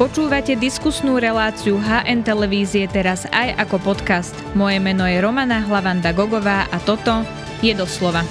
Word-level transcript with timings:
Počúvate 0.00 0.56
diskusnú 0.56 1.20
reláciu 1.20 1.76
HN 1.76 2.24
Televízie 2.24 2.88
teraz 2.88 3.28
aj 3.36 3.52
ako 3.60 3.92
podcast. 3.92 4.32
Moje 4.56 4.80
meno 4.80 5.04
je 5.04 5.20
Romana 5.20 5.60
Hlavanda 5.60 6.16
Gogová 6.16 6.64
a 6.72 6.80
toto 6.80 7.20
je 7.60 7.76
doslova. 7.76 8.24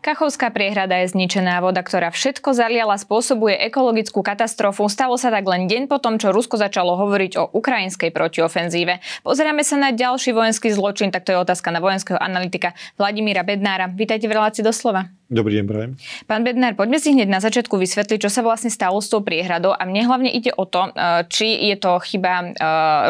Kachovská 0.00 0.48
priehrada 0.48 0.96
je 1.04 1.12
zničená 1.12 1.60
voda, 1.60 1.84
ktorá 1.84 2.08
všetko 2.08 2.56
zaliala, 2.56 2.96
spôsobuje 2.96 3.60
ekologickú 3.60 4.24
katastrofu. 4.24 4.88
Stalo 4.88 5.20
sa 5.20 5.28
tak 5.28 5.44
len 5.44 5.68
deň 5.68 5.92
po 5.92 6.00
tom, 6.00 6.16
čo 6.16 6.32
Rusko 6.32 6.56
začalo 6.56 6.96
hovoriť 6.96 7.36
o 7.36 7.52
ukrajinskej 7.52 8.16
protiofenzíve. 8.16 9.04
Pozeráme 9.20 9.60
sa 9.60 9.76
na 9.76 9.92
ďalší 9.92 10.32
vojenský 10.32 10.72
zločin, 10.72 11.12
tak 11.12 11.28
to 11.28 11.36
je 11.36 11.44
otázka 11.44 11.68
na 11.68 11.84
vojenského 11.84 12.16
analytika 12.16 12.72
Vladimíra 12.96 13.44
Bednára. 13.44 13.92
Vítajte 13.92 14.24
v 14.24 14.40
relácii 14.40 14.64
doslova. 14.64 15.17
Dobrý 15.28 15.60
deň, 15.60 15.64
prajem. 15.68 15.92
Pán 16.24 16.40
Bednár, 16.40 16.72
poďme 16.72 16.96
si 16.96 17.12
hneď 17.12 17.28
na 17.28 17.36
začiatku 17.44 17.76
vysvetliť, 17.76 18.16
čo 18.16 18.32
sa 18.32 18.40
vlastne 18.40 18.72
stalo 18.72 18.96
s 18.96 19.12
tou 19.12 19.20
priehradou 19.20 19.76
a 19.76 19.84
mne 19.84 20.08
hlavne 20.08 20.32
ide 20.32 20.56
o 20.56 20.64
to, 20.64 20.88
e, 20.88 20.90
či 21.28 21.52
je 21.68 21.76
to 21.76 22.00
chyba 22.00 22.32
e, 22.40 22.46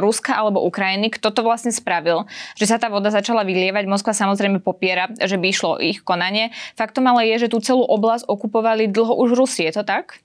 Ruska 0.03 0.35
alebo 0.35 0.59
Ukrajiny, 0.67 1.15
kto 1.15 1.31
to 1.31 1.47
vlastne 1.47 1.71
spravil, 1.71 2.27
že 2.59 2.67
sa 2.67 2.83
tá 2.83 2.91
voda 2.91 3.15
začala 3.15 3.47
vylievať. 3.47 3.87
Moskva 3.87 4.19
samozrejme 4.19 4.59
popiera, 4.59 5.07
že 5.15 5.39
by 5.39 5.47
išlo 5.47 5.79
ich 5.79 6.03
konanie. 6.03 6.51
Faktom 6.75 7.07
ale 7.07 7.31
je, 7.31 7.47
že 7.47 7.55
tú 7.55 7.63
celú 7.63 7.87
oblasť 7.87 8.27
okupovali 8.27 8.91
dlho 8.91 9.15
už 9.15 9.39
Rusi, 9.39 9.71
je 9.71 9.79
to 9.79 9.87
tak? 9.87 10.19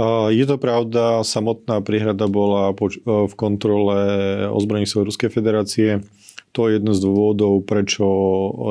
E, 0.00 0.32
je 0.32 0.44
to 0.48 0.56
pravda, 0.56 1.28
samotná 1.28 1.84
priehrada 1.84 2.24
bola 2.24 2.72
v 2.72 3.34
kontrole 3.36 4.00
ozbrojených 4.48 4.96
síl 4.96 5.04
Ruskej 5.04 5.28
federácie 5.28 6.08
to 6.58 6.66
je 6.66 6.82
jeden 6.82 6.90
z 6.90 6.98
dôvodov, 6.98 7.62
prečo 7.62 8.02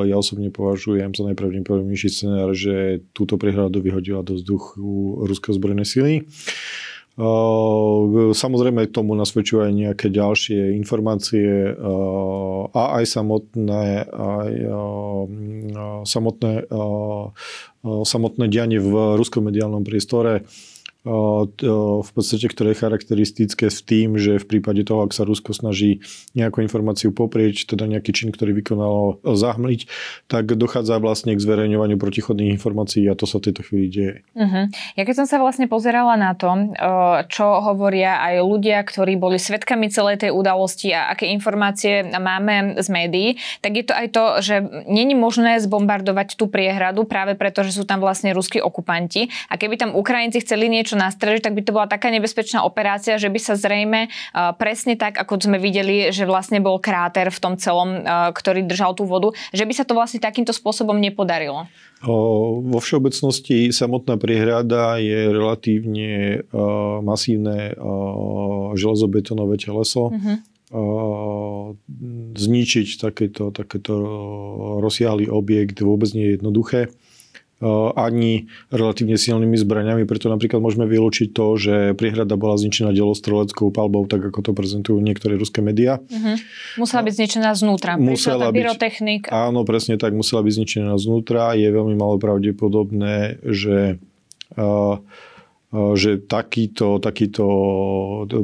ja 0.03 0.19
osobne 0.19 0.51
považujem 0.51 1.15
za 1.15 1.23
najpravdepodobnejší 1.23 2.09
scenár, 2.11 2.51
že 2.51 2.99
túto 3.15 3.39
prehradu 3.39 3.79
vyhodila 3.79 4.27
do 4.27 4.35
vzduchu 4.35 5.23
ruské 5.23 5.55
zbrojné 5.55 5.87
sily. 5.87 6.27
Samozrejme 8.35 8.85
k 8.85 8.93
tomu 8.93 9.15
nasvedčujú 9.15 9.63
aj 9.63 9.71
nejaké 9.71 10.11
ďalšie 10.11 10.75
informácie 10.75 11.73
a 12.75 12.81
aj 12.99 13.03
samotné, 13.07 14.05
aj 14.05 14.51
samotné, 16.03 16.67
samotné 17.87 18.45
dianie 18.51 18.83
v 18.83 19.15
ruskom 19.15 19.47
mediálnom 19.47 19.87
priestore 19.87 20.43
v 21.07 22.09
podstate, 22.11 22.51
ktoré 22.51 22.75
je 22.75 22.81
charakteristické 22.83 23.71
s 23.71 23.79
tým, 23.79 24.19
že 24.19 24.43
v 24.43 24.45
prípade 24.45 24.83
toho, 24.83 25.07
ak 25.07 25.15
sa 25.15 25.23
Rusko 25.23 25.55
snaží 25.55 26.03
nejakú 26.35 26.59
informáciu 26.59 27.15
poprieť, 27.15 27.71
teda 27.71 27.87
nejaký 27.87 28.11
čin, 28.11 28.29
ktorý 28.35 28.51
vykonalo 28.59 29.23
zahmliť, 29.23 29.87
tak 30.27 30.51
dochádza 30.51 30.99
vlastne 30.99 31.31
k 31.31 31.39
zverejňovaniu 31.39 31.95
protichodných 31.95 32.59
informácií 32.59 33.07
a 33.07 33.15
to 33.15 33.23
sa 33.23 33.39
v 33.39 33.49
tejto 33.49 33.61
chvíli 33.63 33.87
deje. 33.87 34.15
Uh-huh. 34.35 34.67
Ja 34.99 35.03
keď 35.07 35.23
som 35.23 35.27
sa 35.31 35.39
vlastne 35.39 35.71
pozerala 35.71 36.19
na 36.19 36.35
to, 36.35 36.75
čo 37.31 37.45
hovoria 37.63 38.19
aj 38.27 38.43
ľudia, 38.43 38.83
ktorí 38.83 39.15
boli 39.15 39.39
svetkami 39.39 39.87
celej 39.87 40.27
tej 40.27 40.35
udalosti 40.35 40.91
a 40.91 41.15
aké 41.15 41.31
informácie 41.31 42.03
máme 42.11 42.81
z 42.81 42.87
médií, 42.91 43.29
tak 43.63 43.79
je 43.79 43.85
to 43.87 43.93
aj 43.95 44.07
to, 44.11 44.23
že 44.43 44.55
není 44.89 45.15
možné 45.15 45.61
zbombardovať 45.63 46.35
tú 46.35 46.51
priehradu 46.51 47.07
práve 47.07 47.37
preto, 47.37 47.63
že 47.63 47.71
sú 47.71 47.87
tam 47.87 48.03
vlastne 48.03 48.33
ruskí 48.35 48.59
okupanti 48.59 49.31
a 49.47 49.55
keby 49.55 49.79
tam 49.79 49.95
Ukrajinci 49.95 50.41
chceli 50.41 50.67
niečo 50.67 50.96
nastreliť, 50.97 51.45
tak 51.45 51.53
by 51.53 51.61
to 51.61 51.71
bola 51.71 51.85
taká 51.85 52.09
nebezpečná 52.09 52.65
operácia, 52.65 53.21
že 53.21 53.29
by 53.29 53.37
sa 53.37 53.53
zrejme 53.53 54.09
presne 54.57 54.97
tak, 54.97 55.21
ako 55.21 55.37
sme 55.37 55.61
videli, 55.61 56.09
že 56.09 56.25
vlastne 56.25 56.57
bol 56.57 56.81
kráter 56.81 57.29
v 57.29 57.37
tom 57.37 57.53
celom, 57.55 58.01
ktorý 58.33 58.65
držal 58.65 58.97
tú 58.97 59.05
vodu, 59.05 59.29
že 59.53 59.69
by 59.69 59.73
sa 59.77 59.85
to 59.85 59.93
vlastne 59.93 60.17
takýmto 60.17 60.51
spôsobom 60.51 60.97
nepodarilo. 60.97 61.69
Vo 62.65 62.79
všeobecnosti 62.81 63.69
samotná 63.69 64.17
priehrada 64.17 64.97
je 64.97 65.29
relatívne 65.29 66.41
masívne 67.05 67.77
železobetonové 68.73 69.61
teleso. 69.61 70.09
Uh-huh. 70.09 70.37
Zničiť 72.35 72.87
takéto, 72.99 73.55
takéto 73.55 73.95
rozsiahly 74.83 75.31
objekt 75.31 75.79
vôbec 75.79 76.11
nie 76.11 76.27
je 76.27 76.35
jednoduché 76.35 76.91
ani 77.97 78.45
relatívne 78.69 79.17
silnými 79.17 79.57
zbraniami, 79.57 80.05
preto 80.05 80.29
napríklad 80.29 80.61
môžeme 80.61 80.85
vylúčiť 80.85 81.33
to, 81.33 81.57
že 81.57 81.75
priehrada 81.97 82.37
bola 82.37 82.53
zničená 82.53 82.93
delostreleckou 82.93 83.73
palbou, 83.73 84.05
tak 84.05 84.29
ako 84.29 84.45
to 84.45 84.51
prezentujú 84.53 85.01
niektoré 85.01 85.41
ruské 85.41 85.65
médiá. 85.65 85.97
Uh-huh. 86.05 86.37
Musela 86.77 87.01
byť 87.01 87.13
zničená 87.17 87.49
znútra. 87.57 87.97
Musela 87.97 88.53
byť, 88.53 88.61
pyrotechnik. 88.61 89.21
Áno, 89.33 89.65
presne 89.65 89.97
tak, 89.97 90.13
musela 90.13 90.45
byť 90.45 90.53
zničená 90.53 90.93
znútra. 91.01 91.57
Je 91.57 91.65
veľmi 91.73 91.97
malo 91.97 92.21
pravdepodobné, 92.21 93.41
že 93.41 93.97
uh, 94.53 95.01
že 95.73 96.23
takýto, 96.23 96.95
takýto, 97.03 97.43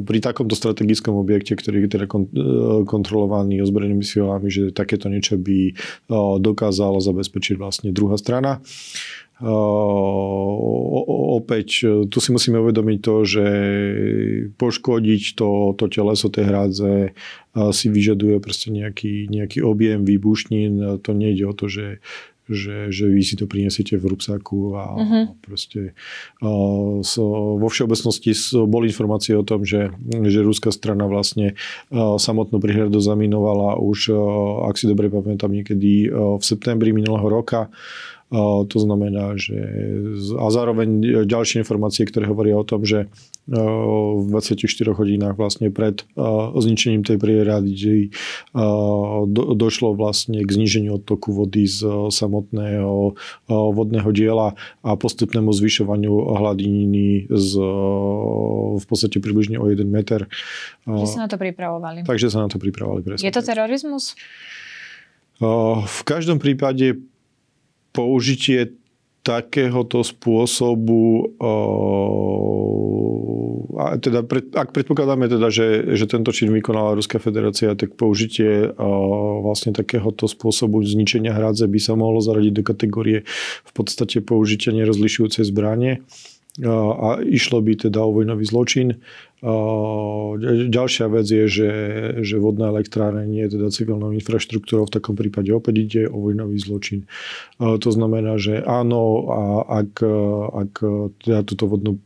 pri 0.04 0.18
takomto 0.20 0.52
strategickom 0.52 1.16
objekte, 1.16 1.56
ktorý 1.56 1.88
je 1.88 1.96
teda 1.96 2.04
kontrolovaný 2.84 3.64
ozbrojenými 3.64 4.04
silami, 4.04 4.52
že 4.52 4.76
takéto 4.76 5.08
niečo 5.08 5.40
by 5.40 5.72
dokázala 6.36 7.00
zabezpečiť 7.00 7.56
vlastne 7.56 7.96
druhá 7.96 8.20
strana. 8.20 8.60
Opäť, 11.34 11.82
tu 12.06 12.18
si 12.20 12.30
musíme 12.30 12.60
uvedomiť 12.60 12.98
to, 13.02 13.16
že 13.26 13.46
poškodiť 14.60 15.22
to, 15.34 15.74
to 15.74 15.84
teleso 15.90 16.28
tej 16.30 16.44
hrádze 16.44 17.16
si 17.72 17.86
vyžaduje 17.90 18.38
proste 18.38 18.70
nejaký, 18.70 19.26
nejaký 19.32 19.58
objem 19.64 20.06
výbušnín. 20.06 21.00
To 21.02 21.10
nejde 21.16 21.50
o 21.50 21.54
to, 21.56 21.66
že 21.66 22.04
že, 22.48 22.92
že 22.92 23.08
vy 23.08 23.22
si 23.24 23.34
to 23.40 23.48
prinesiete 23.48 23.96
v 23.96 24.12
rúbsaku 24.12 24.76
a 24.76 24.84
uh-huh. 24.94 25.24
proste 25.40 25.96
uh, 26.44 27.00
so, 27.00 27.56
vo 27.56 27.68
všeobecnosti 27.72 28.36
so, 28.36 28.68
boli 28.68 28.92
informácie 28.92 29.32
o 29.32 29.46
tom, 29.46 29.64
že, 29.64 29.88
že 30.08 30.40
ruská 30.44 30.68
strana 30.68 31.08
vlastne 31.08 31.56
uh, 31.88 32.20
samotnú 32.20 32.60
prihradu 32.60 33.00
zaminovala 33.00 33.80
už, 33.80 34.12
uh, 34.12 34.68
ak 34.68 34.76
si 34.76 34.84
dobre 34.84 35.08
pamätám, 35.08 35.52
niekedy 35.52 36.12
uh, 36.12 36.36
v 36.36 36.44
septembri 36.44 36.92
minulého 36.92 37.26
roka. 37.28 37.72
To 38.34 38.78
znamená, 38.80 39.38
že 39.38 39.54
a 40.34 40.50
zároveň 40.50 41.22
ďalšie 41.22 41.62
informácie, 41.62 42.02
ktoré 42.02 42.26
hovoria 42.26 42.58
o 42.58 42.66
tom, 42.66 42.82
že 42.82 43.06
v 43.44 44.24
24 44.32 44.96
hodinách 44.96 45.36
vlastne 45.36 45.68
pred 45.68 46.00
zničením 46.56 47.04
tej 47.04 47.20
prierady 47.20 48.08
do, 49.28 49.42
došlo 49.52 49.92
vlastne 49.92 50.40
k 50.40 50.48
zníženiu 50.48 50.96
odtoku 50.96 51.28
vody 51.36 51.68
z 51.68 51.84
samotného 52.08 53.12
vodného 53.48 54.10
diela 54.16 54.56
a 54.80 54.90
postupnému 54.96 55.52
zvyšovaniu 55.52 56.12
hladiny 56.40 57.28
z 57.28 57.52
v 58.74 58.84
podstate 58.88 59.20
približne 59.20 59.60
o 59.60 59.68
1 59.68 59.84
meter. 59.84 60.24
Takže 60.88 61.08
sa 61.08 61.20
na 61.24 61.28
to 61.28 61.36
pripravovali. 61.36 62.08
Takže 62.08 62.32
sa 62.32 62.40
na 62.44 62.48
to 62.48 62.56
pripravovali. 62.56 63.04
Presne. 63.04 63.24
Je 63.28 63.32
to 63.32 63.44
terorizmus? 63.44 64.16
V 65.84 66.00
každom 66.08 66.40
prípade 66.40 66.96
použitie 67.94 68.74
takéhoto 69.24 70.04
spôsobu 70.04 71.32
a 73.74 73.98
teda 73.98 74.22
ak 74.54 74.70
predpokladáme 74.70 75.26
teda, 75.26 75.48
že, 75.48 75.96
že 75.96 76.06
tento 76.06 76.30
čin 76.30 76.52
vykonala 76.52 76.94
Ruská 76.94 77.18
federácia, 77.18 77.74
tak 77.74 77.96
použitie 77.98 78.70
vlastne 79.40 79.74
takéhoto 79.74 80.28
spôsobu 80.28 80.84
zničenia 80.84 81.34
hrádze 81.34 81.66
by 81.66 81.80
sa 81.80 81.96
mohlo 81.96 82.20
zaradiť 82.20 82.52
do 82.52 82.62
kategórie 82.62 83.18
v 83.64 83.72
podstate 83.72 84.20
použitia 84.20 84.76
nerozlišujúcej 84.76 85.48
zbranie 85.48 86.04
a 86.62 87.18
išlo 87.26 87.58
by 87.58 87.88
teda 87.88 87.98
o 87.98 88.14
vojnový 88.14 88.46
zločin. 88.46 89.02
Ďalšia 90.72 91.06
vec 91.12 91.28
je, 91.28 91.44
že, 91.44 91.70
že 92.24 92.40
vodná 92.40 92.72
nie 93.28 93.44
je 93.44 93.60
teda 93.60 93.68
civilnou 93.68 94.08
infraštruktúrou, 94.16 94.88
v 94.88 94.94
takom 94.96 95.12
prípade 95.12 95.52
opäť 95.52 95.74
ide 95.84 96.02
o 96.08 96.16
vojnový 96.24 96.56
zločin. 96.56 97.04
To 97.60 97.88
znamená, 97.92 98.40
že 98.40 98.64
áno, 98.64 99.28
ak, 99.68 100.00
ak 100.48 100.72
teda 101.20 101.44
túto 101.44 101.68
vodnú 101.68 102.00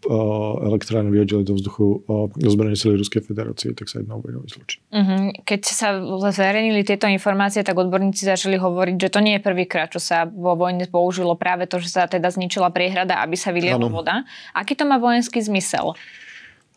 elektrárne 0.66 1.14
vyhodili 1.14 1.46
do 1.46 1.54
vzduchu 1.54 2.02
zbranie 2.42 2.74
sily 2.74 2.98
Ruskej 2.98 3.22
federácie, 3.22 3.70
tak 3.70 3.86
sa 3.86 4.02
jedná 4.02 4.18
o 4.18 4.22
vojnový 4.24 4.50
zločin. 4.50 4.82
Uh-huh. 4.90 5.30
Keď 5.46 5.60
sa 5.62 5.94
zverejnili 6.34 6.82
tieto 6.82 7.06
informácie, 7.06 7.62
tak 7.62 7.78
odborníci 7.78 8.26
začali 8.26 8.58
hovoriť, 8.58 8.96
že 8.98 9.12
to 9.14 9.22
nie 9.22 9.38
je 9.38 9.46
prvýkrát, 9.46 9.94
čo 9.94 10.02
sa 10.02 10.26
vo 10.26 10.58
vojne 10.58 10.90
použilo 10.90 11.38
práve 11.38 11.70
to, 11.70 11.78
že 11.78 11.94
sa 11.94 12.10
teda 12.10 12.34
zničila 12.34 12.74
priehrada, 12.74 13.22
aby 13.22 13.38
sa 13.38 13.54
vyliela 13.54 13.86
voda. 13.86 14.26
Aký 14.58 14.74
to 14.74 14.82
má 14.82 14.98
vojenský 14.98 15.38
zmysel? 15.38 15.94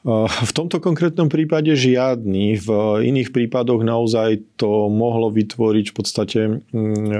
V 0.02 0.52
tomto 0.58 0.82
konkrétnom 0.82 1.30
prípade 1.30 1.78
žiadny. 1.78 2.58
V 2.58 2.70
iných 3.06 3.30
prípadoch 3.30 3.86
naozaj 3.86 4.42
to 4.58 4.90
mohlo 4.90 5.30
vytvoriť 5.30 5.86
v 5.94 5.96
podstate 5.96 6.40
mm, 6.74 7.14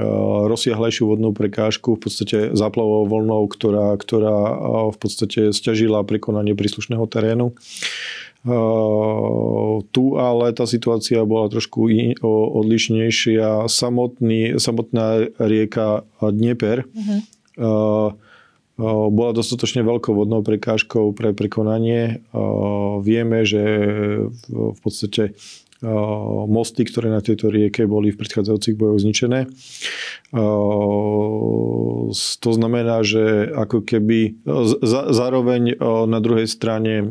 rozsiahlejšiu 0.50 1.06
vodnú 1.06 1.30
prekážku, 1.30 1.94
v 1.94 2.02
podstate 2.02 2.38
záplavou 2.58 3.06
voľnou, 3.06 3.46
ktorá, 3.46 3.94
ktorá 3.94 4.38
v 4.90 4.98
podstate 4.98 5.54
stiažila 5.54 6.02
prekonanie 6.02 6.58
príslušného 6.58 7.06
terénu. 7.06 7.54
Tu 9.94 10.04
ale 10.18 10.46
tá 10.50 10.66
situácia 10.66 11.22
bola 11.22 11.46
trošku 11.46 11.86
odlišnejšia. 12.58 13.70
Samotný, 13.70 14.58
samotná 14.58 15.30
rieka 15.38 16.02
Dnieper 16.18 16.82
uh-huh 16.90 18.18
bola 18.82 19.30
dostatočne 19.30 19.86
veľkou 19.86 20.10
vodnou 20.10 20.42
prekážkou 20.42 21.14
pre 21.14 21.30
prekonanie. 21.30 22.26
Vieme, 23.06 23.46
že 23.46 23.62
v 24.50 24.78
podstate 24.82 25.38
mosty, 26.46 26.86
ktoré 26.86 27.10
na 27.10 27.18
tejto 27.18 27.50
rieke 27.50 27.90
boli 27.90 28.14
v 28.14 28.18
predchádzajúcich 28.22 28.78
bojoch 28.78 29.02
zničené. 29.02 29.50
To 32.38 32.50
znamená, 32.54 33.02
že 33.02 33.50
ako 33.50 33.82
keby 33.82 34.38
zároveň 35.10 35.74
na 36.06 36.18
druhej 36.22 36.46
strane 36.46 37.10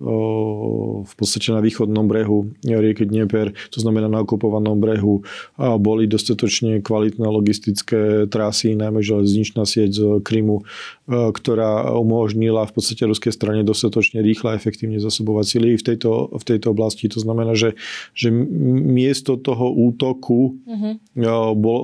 v 0.00 1.12
podstate 1.12 1.52
na 1.52 1.60
východnom 1.60 2.08
brehu 2.08 2.56
rieky 2.64 3.04
Dnieper, 3.04 3.52
to 3.68 3.78
znamená 3.84 4.08
na 4.08 4.24
okupovanom 4.24 4.80
brehu, 4.80 5.20
boli 5.60 6.08
dostatočne 6.08 6.80
kvalitné 6.80 7.28
logistické 7.28 8.24
trasy, 8.24 8.72
najmä 8.80 9.04
železničná 9.04 9.68
sieť 9.68 9.90
z 9.92 10.00
Krymu, 10.24 10.64
ktorá 11.10 11.92
umožnila 11.92 12.64
v 12.64 12.72
podstate 12.72 13.04
ruskej 13.04 13.36
strane 13.36 13.60
dostatočne 13.60 14.24
rýchle 14.24 14.54
a 14.54 14.58
efektívne 14.58 14.96
zasobovať 14.96 15.44
sily 15.44 15.76
v 15.76 15.84
tejto, 15.84 16.32
v 16.32 16.44
tejto 16.48 16.72
oblasti. 16.72 17.04
To 17.12 17.20
znamená, 17.20 17.52
že, 17.52 17.76
že 18.16 18.32
miesto 18.32 19.36
toho 19.36 19.68
útoku 19.68 20.56
mm-hmm. 20.64 20.94
bol, 21.60 21.78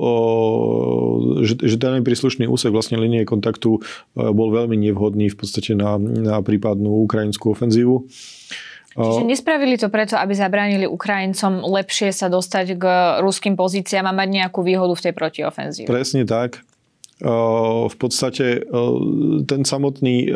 že, 1.45 1.53
že 1.61 1.77
ten 1.77 2.01
príslušný 2.01 2.49
úsek 2.49 2.73
vlastne 2.73 2.97
linie 2.97 3.29
kontaktu 3.29 3.77
bol 4.15 4.49
veľmi 4.49 4.73
nevhodný 4.73 5.29
v 5.29 5.37
podstate 5.37 5.77
na, 5.77 6.01
na 6.01 6.41
prípadnú 6.41 7.05
ukrajinskú 7.05 7.53
ofenzívu. 7.53 8.06
Čiže 8.97 9.29
nespravili 9.29 9.77
to 9.77 9.93
preto, 9.93 10.17
aby 10.17 10.33
zabránili 10.33 10.89
Ukrajincom 10.89 11.61
lepšie 11.69 12.09
sa 12.09 12.33
dostať 12.33 12.65
k 12.81 12.83
ruským 13.21 13.53
pozíciám 13.53 14.09
a 14.09 14.13
mať 14.15 14.29
nejakú 14.41 14.65
výhodu 14.65 14.97
v 14.97 15.03
tej 15.05 15.13
protiofenzíve. 15.13 15.85
Presne 15.85 16.25
tak 16.25 16.65
v 17.87 17.95
podstate 17.97 18.61
ten 19.49 19.61
samotný 19.65 20.29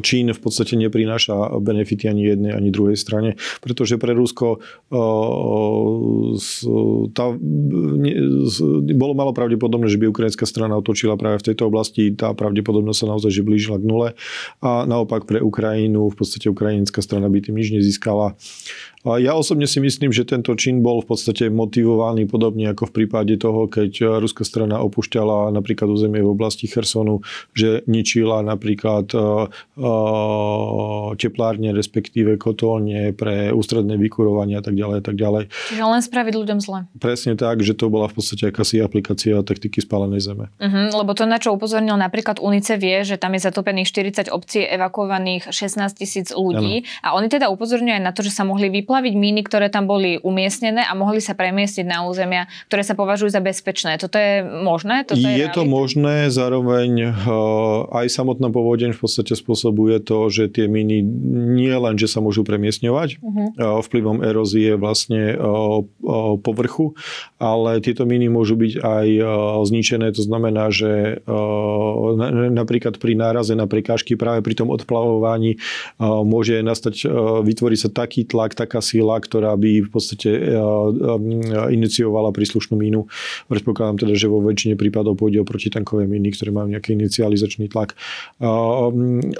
Čín 0.00 0.26
v 0.32 0.40
podstate 0.40 0.72
neprináša 0.80 1.60
benefity 1.60 2.08
ani 2.08 2.32
jednej, 2.32 2.52
ani 2.56 2.72
druhej 2.72 2.96
strane, 2.96 3.36
pretože 3.60 4.00
pre 4.00 4.16
Rusko 4.16 4.64
tá, 7.12 7.26
bolo 8.96 9.12
malo 9.12 9.36
pravdepodobné, 9.36 9.92
že 9.92 10.00
by 10.00 10.08
ukrajinská 10.08 10.48
strana 10.48 10.80
otočila 10.80 11.20
práve 11.20 11.44
v 11.44 11.52
tejto 11.52 11.68
oblasti. 11.68 12.08
Tá 12.16 12.32
pravdepodobnosť 12.32 12.98
sa 13.04 13.10
naozaj 13.12 13.28
že 13.28 13.44
blížila 13.44 13.76
k 13.76 13.84
nule 13.84 14.08
a 14.64 14.88
naopak 14.88 15.28
pre 15.28 15.44
Ukrajinu 15.44 16.08
v 16.08 16.16
podstate 16.16 16.48
ukrajinská 16.48 17.04
strana 17.04 17.28
by 17.28 17.44
tým 17.44 17.60
nič 17.60 17.68
nezískala. 17.76 18.32
A 19.06 19.22
ja 19.22 19.38
osobne 19.38 19.70
si 19.70 19.78
myslím, 19.78 20.10
že 20.10 20.26
tento 20.26 20.50
čin 20.58 20.82
bol 20.82 20.98
v 20.98 21.14
podstate 21.14 21.46
motivovaný 21.54 22.26
podobne 22.26 22.66
ako 22.74 22.90
v 22.90 22.92
prípade 23.02 23.38
toho, 23.38 23.70
keď 23.70 24.18
ruská 24.18 24.42
strana 24.42 24.82
opúšťala 24.82 25.54
napríklad 25.54 25.86
územie 25.86 26.18
v 26.18 26.34
oblasti 26.34 26.66
Chersonu, 26.66 27.22
že 27.54 27.86
ničila 27.86 28.42
napríklad 28.42 29.06
uh, 29.14 29.46
uh, 29.78 31.14
teplárne, 31.14 31.70
respektíve 31.70 32.42
kotolne 32.42 33.14
pre 33.14 33.54
ústredné 33.54 33.94
vykurovanie 34.02 34.58
a 34.58 34.62
tak 34.66 34.74
ďalej 34.74 34.96
a 34.98 35.04
tak 35.04 35.14
ďalej. 35.14 35.42
Čiže 35.46 35.84
len 35.86 36.02
spraviť 36.02 36.34
ľuďom 36.34 36.58
zle. 36.58 36.90
Presne 36.98 37.38
tak, 37.38 37.62
že 37.62 37.78
to 37.78 37.86
bola 37.86 38.10
v 38.10 38.18
podstate 38.18 38.50
akási 38.50 38.82
aplikácia 38.82 39.38
taktiky 39.46 39.78
spálenej 39.78 40.26
zeme. 40.26 40.50
Uh-huh, 40.58 40.90
lebo 40.90 41.14
to, 41.14 41.22
na 41.22 41.38
čo 41.38 41.54
upozornil 41.54 41.94
napríklad 41.94 42.42
UNICEF 42.42 42.78
vie, 42.82 43.06
že 43.06 43.14
tam 43.14 43.38
je 43.38 43.46
zatopených 43.46 43.86
40 43.86 44.34
obcí, 44.34 44.66
evakuovaných 44.66 45.54
16 45.54 45.86
tisíc 45.94 46.34
ľudí 46.34 46.82
ano. 46.82 47.06
a 47.06 47.08
oni 47.14 47.30
teda 47.30 47.46
upozorňujú 47.46 47.94
aj 47.94 48.02
na 48.02 48.10
to, 48.10 48.26
že 48.26 48.34
sa 48.34 48.42
mohli 48.42 48.66
vyp- 48.66 48.88
vyplaviť 48.98 49.14
míny, 49.14 49.46
ktoré 49.46 49.70
tam 49.70 49.86
boli 49.86 50.18
umiestnené 50.18 50.82
a 50.82 50.90
mohli 50.98 51.22
sa 51.22 51.38
premiestniť 51.38 51.86
na 51.86 52.02
územia, 52.02 52.50
ktoré 52.66 52.82
sa 52.82 52.98
považujú 52.98 53.30
za 53.30 53.38
bezpečné. 53.38 53.94
Toto 53.94 54.18
je 54.18 54.42
možné? 54.42 55.06
Toto 55.06 55.22
je, 55.22 55.38
je 55.38 55.46
to 55.54 55.62
možné, 55.62 56.34
zároveň 56.34 57.14
uh, 57.14 57.86
aj 57.94 58.10
samotná 58.10 58.50
povodeň 58.50 58.98
v 58.98 59.00
podstate 59.00 59.38
spôsobuje 59.38 60.02
to, 60.02 60.26
že 60.34 60.50
tie 60.50 60.66
míny 60.66 61.06
nie 61.54 61.70
len, 61.70 61.94
že 61.94 62.10
sa 62.10 62.18
môžu 62.18 62.42
premiestňovať 62.42 63.22
uh-huh. 63.22 63.86
vplyvom 63.86 64.26
erózie 64.26 64.74
vlastne 64.74 65.38
uh, 65.38 65.86
povrchu, 66.42 66.98
ale 67.38 67.78
tieto 67.78 68.02
míny 68.02 68.26
môžu 68.26 68.58
byť 68.58 68.72
aj 68.82 69.06
zničené. 69.70 70.10
To 70.10 70.22
znamená, 70.26 70.74
že 70.74 71.22
napríklad 72.50 72.98
pri 72.98 73.14
náraze 73.14 73.54
na 73.54 73.70
prekážky 73.70 74.18
práve 74.18 74.42
pri 74.42 74.58
tom 74.58 74.74
odplavovaní 74.74 75.62
môže 76.02 76.58
nastať, 76.66 77.06
vytvorí 77.46 77.78
sa 77.78 77.92
taký 77.92 78.26
tlak, 78.26 78.58
taká 78.58 78.77
taká 78.78 78.86
sila, 78.86 79.18
ktorá 79.18 79.58
by 79.58 79.82
v 79.82 79.90
podstate 79.90 80.30
eh, 80.30 80.54
eh, 80.54 81.74
iniciovala 81.74 82.30
príslušnú 82.30 82.78
mínu. 82.78 83.10
Predpokladám 83.50 84.06
teda, 84.06 84.14
že 84.14 84.30
vo 84.30 84.38
väčšine 84.38 84.78
prípadov 84.78 85.18
pôjde 85.18 85.42
o 85.42 85.48
protitankové 85.48 86.06
míny, 86.06 86.30
ktoré 86.30 86.54
majú 86.54 86.70
nejaký 86.70 86.94
inicializačný 86.94 87.66
tlak 87.66 87.98
a, 88.38 88.46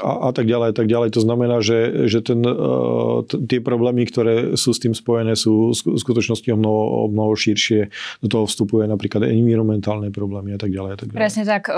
a, 0.03 0.11
a 0.27 0.31
tak 0.35 0.51
ďalej, 0.51 0.69
a 0.73 0.75
tak 0.75 0.87
ďalej. 0.91 1.09
To 1.15 1.21
znamená, 1.23 1.63
že, 1.63 2.11
že 2.11 2.19
ten, 2.27 2.43
eh, 2.43 3.19
tie 3.47 3.61
problémy, 3.63 4.03
ktoré 4.11 4.59
sú 4.59 4.75
s 4.75 4.83
tým 4.83 4.93
spojené, 4.93 5.39
sú 5.39 5.71
v 5.71 5.99
skutočnosti 5.99 6.49
o 6.51 6.59
mnoho, 6.59 6.83
o 6.83 7.07
mnoho 7.07 7.33
širšie. 7.39 7.95
Do 8.25 8.27
toho 8.27 8.45
vstupuje 8.51 8.91
napríklad 8.91 9.31
environmentálne 9.31 10.11
problémy 10.11 10.59
a 10.59 10.59
tak 10.59 10.75
ďalej. 10.75 10.91
A 10.91 10.97
tak 10.99 11.07
ďalej. 11.15 11.21
Presne 11.23 11.45
tak. 11.47 11.71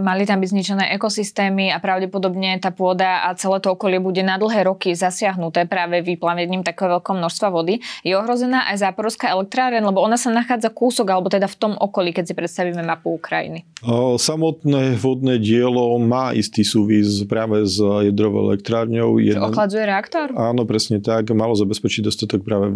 Mali 0.00 0.24
tam 0.26 0.42
byť 0.42 0.48
zničené 0.50 0.84
ekosystémy 0.96 1.70
a 1.70 1.78
pravdepodobne 1.78 2.56
tá 2.58 2.74
pôda 2.74 3.28
a 3.28 3.36
celé 3.36 3.60
to 3.60 3.76
okolie 3.76 4.00
bude 4.00 4.24
na 4.24 4.40
dlhé 4.40 4.66
roky 4.66 4.96
zasiahnuté 4.96 5.68
práve 5.68 6.00
vyplavením 6.00 6.64
takého 6.64 7.03
veľkého 7.04 7.20
množstva 7.20 7.48
vody. 7.52 7.84
Je 8.00 8.16
ohrozená 8.16 8.64
aj 8.72 8.88
záporovská 8.88 9.28
elektráreň, 9.36 9.84
lebo 9.84 10.00
ona 10.00 10.16
sa 10.16 10.32
nachádza 10.32 10.72
kúsok, 10.72 11.12
alebo 11.12 11.28
teda 11.28 11.44
v 11.44 11.56
tom 11.60 11.72
okolí, 11.76 12.16
keď 12.16 12.32
si 12.32 12.34
predstavíme 12.34 12.80
mapu 12.80 13.20
Ukrajiny. 13.20 13.68
Samotné 14.16 14.96
vodné 14.96 15.36
dielo 15.36 16.00
má 16.00 16.32
istý 16.32 16.64
súvis 16.64 17.20
práve 17.28 17.68
s 17.68 17.76
jadrovou 17.76 18.48
elektrárňou. 18.48 19.20
Jeden... 19.20 19.44
ochladzuje 19.44 19.84
reaktor? 19.84 20.32
Áno, 20.32 20.64
presne 20.64 21.04
tak. 21.04 21.28
Malo 21.36 21.52
zabezpečiť 21.52 22.08
dostatok 22.08 22.40
práve 22.40 22.72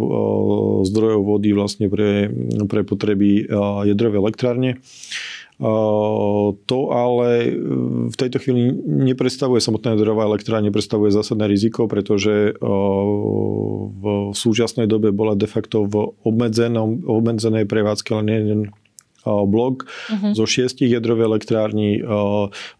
zdrojov 0.84 1.24
vody 1.24 1.56
vlastne 1.56 1.88
pre, 1.88 2.28
pre 2.68 2.84
potreby 2.84 3.48
jadrovej 3.88 4.20
elektrárne. 4.20 4.76
To 5.58 6.78
ale 6.94 7.50
v 8.06 8.14
tejto 8.14 8.38
chvíli 8.38 8.78
nepredstavuje 8.78 9.58
samotná 9.58 9.98
jadrová 9.98 10.30
elektrárne, 10.30 10.70
nepredstavuje 10.70 11.10
zásadné 11.10 11.50
riziko, 11.50 11.90
pretože 11.90 12.54
v 13.90 14.04
súčasnej 14.38 14.86
dobe 14.86 15.10
bola 15.10 15.34
de 15.34 15.50
facto 15.50 15.82
v 15.82 16.14
obmedzenom, 16.22 17.02
obmedzenej 17.02 17.66
prevádzke 17.66 18.14
len 18.22 18.26
jeden 18.30 18.60
blok 19.26 19.84
uh-huh. 19.84 20.32
zo 20.32 20.46
šiestich 20.46 20.94
jadrových 20.94 21.26
elektrární. 21.26 22.00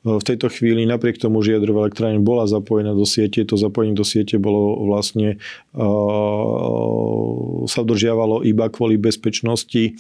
V 0.07 0.23
tejto 0.23 0.47
chvíli, 0.49 0.87
napriek 0.87 1.19
tomu, 1.19 1.43
že 1.43 1.59
jadrová 1.59 1.91
elektrárne 1.91 2.23
bola 2.23 2.47
zapojená 2.47 2.95
do 2.95 3.05
siete, 3.05 3.43
to 3.43 3.59
zapojenie 3.59 3.99
do 3.99 4.07
siete 4.07 4.39
bolo 4.39 4.87
vlastne 4.87 5.43
sa 7.67 7.81
držiavalo 7.83 8.47
iba 8.47 8.71
kvôli 8.71 8.97
bezpečnosti 8.97 9.99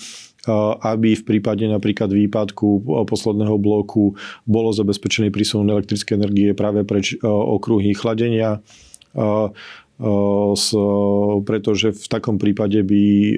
aby 0.82 1.18
v 1.18 1.22
prípade 1.26 1.66
napríklad 1.66 2.14
výpadku 2.14 2.86
posledného 3.04 3.58
bloku 3.58 4.14
bolo 4.46 4.70
zabezpečený 4.70 5.34
prísun 5.34 5.66
elektrické 5.66 6.14
energie 6.14 6.54
práve 6.54 6.86
preč 6.86 7.18
okruhy 7.24 7.90
chladenia 7.96 8.62
pretože 11.42 11.90
v 11.90 12.06
takom 12.06 12.38
prípade 12.38 12.86
by 12.86 13.34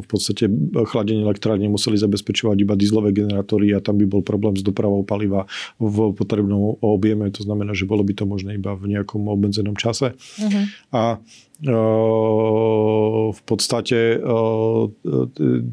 v 0.00 0.06
podstate 0.08 0.48
chladenie 0.88 1.20
elektrárne 1.20 1.68
museli 1.68 2.00
zabezpečovať 2.00 2.64
iba 2.64 2.72
dieselové 2.72 3.12
generátory 3.12 3.76
a 3.76 3.84
tam 3.84 4.00
by 4.00 4.08
bol 4.08 4.24
problém 4.24 4.56
s 4.56 4.64
dopravou 4.64 5.04
paliva 5.04 5.44
v 5.76 6.16
potrebnom 6.16 6.80
objeme. 6.80 7.28
To 7.28 7.44
znamená, 7.44 7.76
že 7.76 7.84
bolo 7.84 8.00
by 8.00 8.16
to 8.16 8.24
možné 8.24 8.56
iba 8.56 8.72
v 8.72 8.96
nejakom 8.96 9.28
obmedzenom 9.28 9.76
čase. 9.76 10.16
Uh-huh. 10.16 10.64
A 10.96 11.20
v 11.62 13.40
podstate 13.46 14.18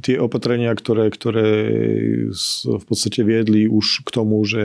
tie 0.05 0.15
opatrenia, 0.21 0.71
ktoré, 0.77 1.09
ktoré 1.09 1.49
v 2.61 2.85
podstate 2.85 3.25
viedli 3.25 3.65
už 3.65 4.05
k 4.05 4.09
tomu, 4.13 4.45
že 4.45 4.61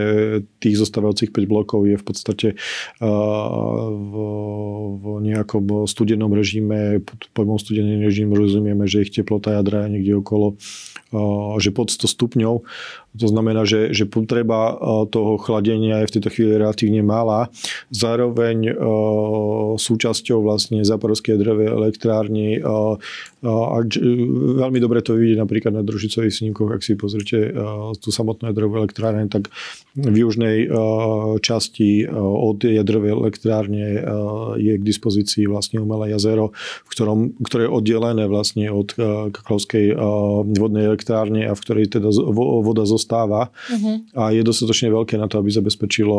tých 0.61 0.77
zostávajúcich 0.77 1.33
5 1.33 1.49
blokov 1.49 1.89
je 1.89 1.97
v 1.97 2.05
podstate 2.05 2.49
v, 3.01 4.15
v 4.93 5.05
nejakom 5.25 5.89
studenom 5.89 6.29
režime, 6.37 7.01
pod 7.01 7.33
pojmom 7.33 7.57
studený 7.57 8.05
režim 8.05 8.29
rozumieme, 8.37 8.85
že 8.85 9.09
ich 9.09 9.15
teplota 9.17 9.57
jadra 9.57 9.89
je 9.89 9.97
niekde 9.97 10.21
okolo 10.21 10.61
že 11.63 11.71
pod 11.71 11.89
100 11.95 12.13
stupňov. 12.13 12.55
To 13.17 13.27
znamená, 13.27 13.65
že, 13.65 13.97
že 13.97 14.05
potreba 14.05 14.77
toho 15.09 15.41
chladenia 15.41 16.05
je 16.05 16.09
v 16.09 16.15
tejto 16.19 16.31
chvíli 16.33 16.61
relatívne 16.61 17.01
malá. 17.01 17.49
Zároveň 17.89 18.77
súčasťou 19.81 20.45
vlastne 20.45 20.85
zaporovskej 20.85 21.37
jadrovej 21.37 21.69
elektrárny 21.73 22.61
A 23.47 23.79
veľmi 24.59 24.79
dobre 24.83 25.01
to 25.07 25.15
vidieť 25.15 25.39
napríklad 25.39 25.71
na 25.71 25.87
družicových 25.87 26.35
snímkoch, 26.35 26.71
ak 26.75 26.83
si 26.83 26.99
pozrite 26.99 27.55
tú 28.03 28.11
samotnú 28.11 28.51
jadrovú 28.51 28.83
elektrárne, 28.83 29.31
tak 29.31 29.55
v 29.95 30.17
južnej 30.27 30.67
časti 31.41 32.11
od 32.17 32.59
jadrovej 32.67 33.13
elektrárne 33.15 34.03
je 34.59 34.75
k 34.75 34.83
dispozícii 34.83 35.47
vlastne 35.47 35.79
umelé 35.79 36.11
jazero, 36.11 36.51
v 36.85 36.91
ktorom, 36.91 37.19
ktoré 37.47 37.71
je 37.71 37.75
oddelené 37.77 38.25
vlastne 38.27 38.67
od 38.73 38.99
Kaklovskej 39.31 39.95
vodnej 40.59 40.91
elektrárne 40.91 41.47
a 41.47 41.55
v 41.55 41.63
ktorej 41.63 41.87
teda 41.95 42.11
voda 42.35 42.83
zostáva 42.83 43.06
uh-huh. 43.49 43.97
a 44.19 44.35
je 44.35 44.43
dostatočne 44.43 44.91
veľké 44.91 45.15
na 45.17 45.31
to, 45.31 45.39
aby 45.39 45.51
zabezpečilo 45.55 46.19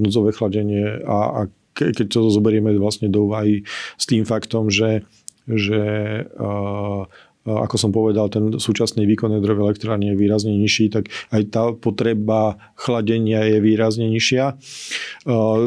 núdzové 0.00 0.32
chladenie 0.32 1.04
a, 1.04 1.18
a 1.32 1.40
keď 1.76 2.08
to 2.08 2.32
zoberieme 2.32 2.72
vlastne 2.80 3.12
do 3.12 3.28
úvahy 3.28 3.68
s 4.00 4.04
tým 4.08 4.24
faktom, 4.24 4.72
že, 4.72 5.04
že 5.44 5.84
uh, 6.24 7.04
ako 7.46 7.76
som 7.78 7.90
povedal, 7.94 8.26
ten 8.26 8.58
súčasný 8.58 9.06
výkon 9.06 9.38
jadrovej 9.38 9.70
elektrárne 9.70 10.12
je 10.12 10.18
výrazne 10.18 10.52
nižší, 10.58 10.90
tak 10.90 11.14
aj 11.30 11.42
tá 11.54 11.62
potreba 11.70 12.58
chladenia 12.74 13.46
je 13.46 13.62
výrazne 13.62 14.10
nižšia. 14.10 14.58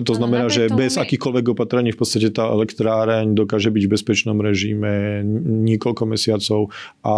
To 0.03 0.13
znamená, 0.13 0.51
že 0.51 0.67
bez 0.67 0.99
akýchkoľvek 0.99 1.55
opatrení 1.55 1.95
v 1.95 1.99
podstate 2.03 2.35
tá 2.35 2.51
elektráreň 2.51 3.31
dokáže 3.31 3.71
byť 3.71 3.83
v 3.87 3.91
bezpečnom 3.95 4.37
režime 4.43 5.23
niekoľko 5.63 6.03
mesiacov 6.03 6.75
a 7.07 7.15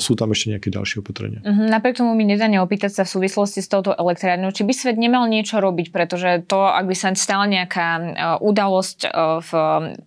sú 0.00 0.16
tam 0.16 0.32
ešte 0.32 0.56
nejaké 0.56 0.72
ďalšie 0.72 1.04
opatrenia. 1.04 1.44
Mhm, 1.44 1.68
napriek 1.68 2.00
tomu 2.00 2.16
mi 2.16 2.24
nedá 2.24 2.48
neopýtať 2.48 2.96
sa 2.96 3.02
v 3.04 3.12
súvislosti 3.20 3.60
s 3.60 3.68
touto 3.68 3.92
elektrárňou, 3.92 4.56
či 4.56 4.64
by 4.64 4.72
svet 4.72 4.96
nemal 4.96 5.28
niečo 5.28 5.60
robiť, 5.60 5.92
pretože 5.92 6.48
to, 6.48 6.64
ak 6.64 6.88
by 6.88 6.96
sa 6.96 7.12
stala 7.12 7.44
nejaká 7.44 8.16
udalosť 8.40 8.98
v 9.44 9.50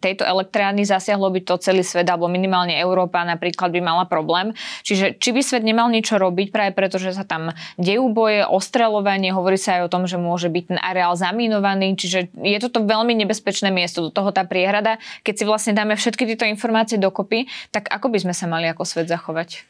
tejto 0.02 0.24
elektrárni, 0.26 0.88
zasiahlo 0.88 1.30
by 1.30 1.46
to 1.46 1.62
celý 1.62 1.86
svet, 1.86 2.08
alebo 2.10 2.26
minimálne 2.32 2.74
Európa 2.80 3.22
napríklad 3.28 3.59
napríklad 3.60 3.76
by 3.76 3.82
mala 3.84 4.06
problém. 4.08 4.56
Čiže 4.88 5.20
či 5.20 5.36
by 5.36 5.42
svet 5.44 5.68
nemal 5.68 5.92
niečo 5.92 6.16
robiť 6.16 6.56
práve 6.56 6.72
preto, 6.72 6.96
že 6.96 7.12
sa 7.12 7.28
tam 7.28 7.52
dejú 7.76 8.08
boje, 8.16 8.48
ostreľovanie, 8.48 9.36
hovorí 9.36 9.60
sa 9.60 9.84
aj 9.84 9.92
o 9.92 9.92
tom, 9.92 10.08
že 10.08 10.16
môže 10.16 10.48
byť 10.48 10.64
ten 10.72 10.80
areál 10.80 11.20
zamínovaný, 11.20 12.00
čiže 12.00 12.32
je 12.40 12.58
toto 12.64 12.88
veľmi 12.88 13.12
nebezpečné 13.28 13.68
miesto, 13.68 14.08
do 14.08 14.12
toho 14.16 14.32
tá 14.32 14.48
priehrada. 14.48 14.96
Keď 15.28 15.34
si 15.36 15.44
vlastne 15.44 15.74
dáme 15.76 16.00
všetky 16.00 16.24
tieto 16.24 16.48
informácie 16.48 16.96
dokopy, 16.96 17.52
tak 17.76 17.92
ako 17.92 18.08
by 18.08 18.24
sme 18.24 18.32
sa 18.32 18.48
mali 18.48 18.72
ako 18.72 18.88
svet 18.88 19.12
zachovať? 19.12 19.68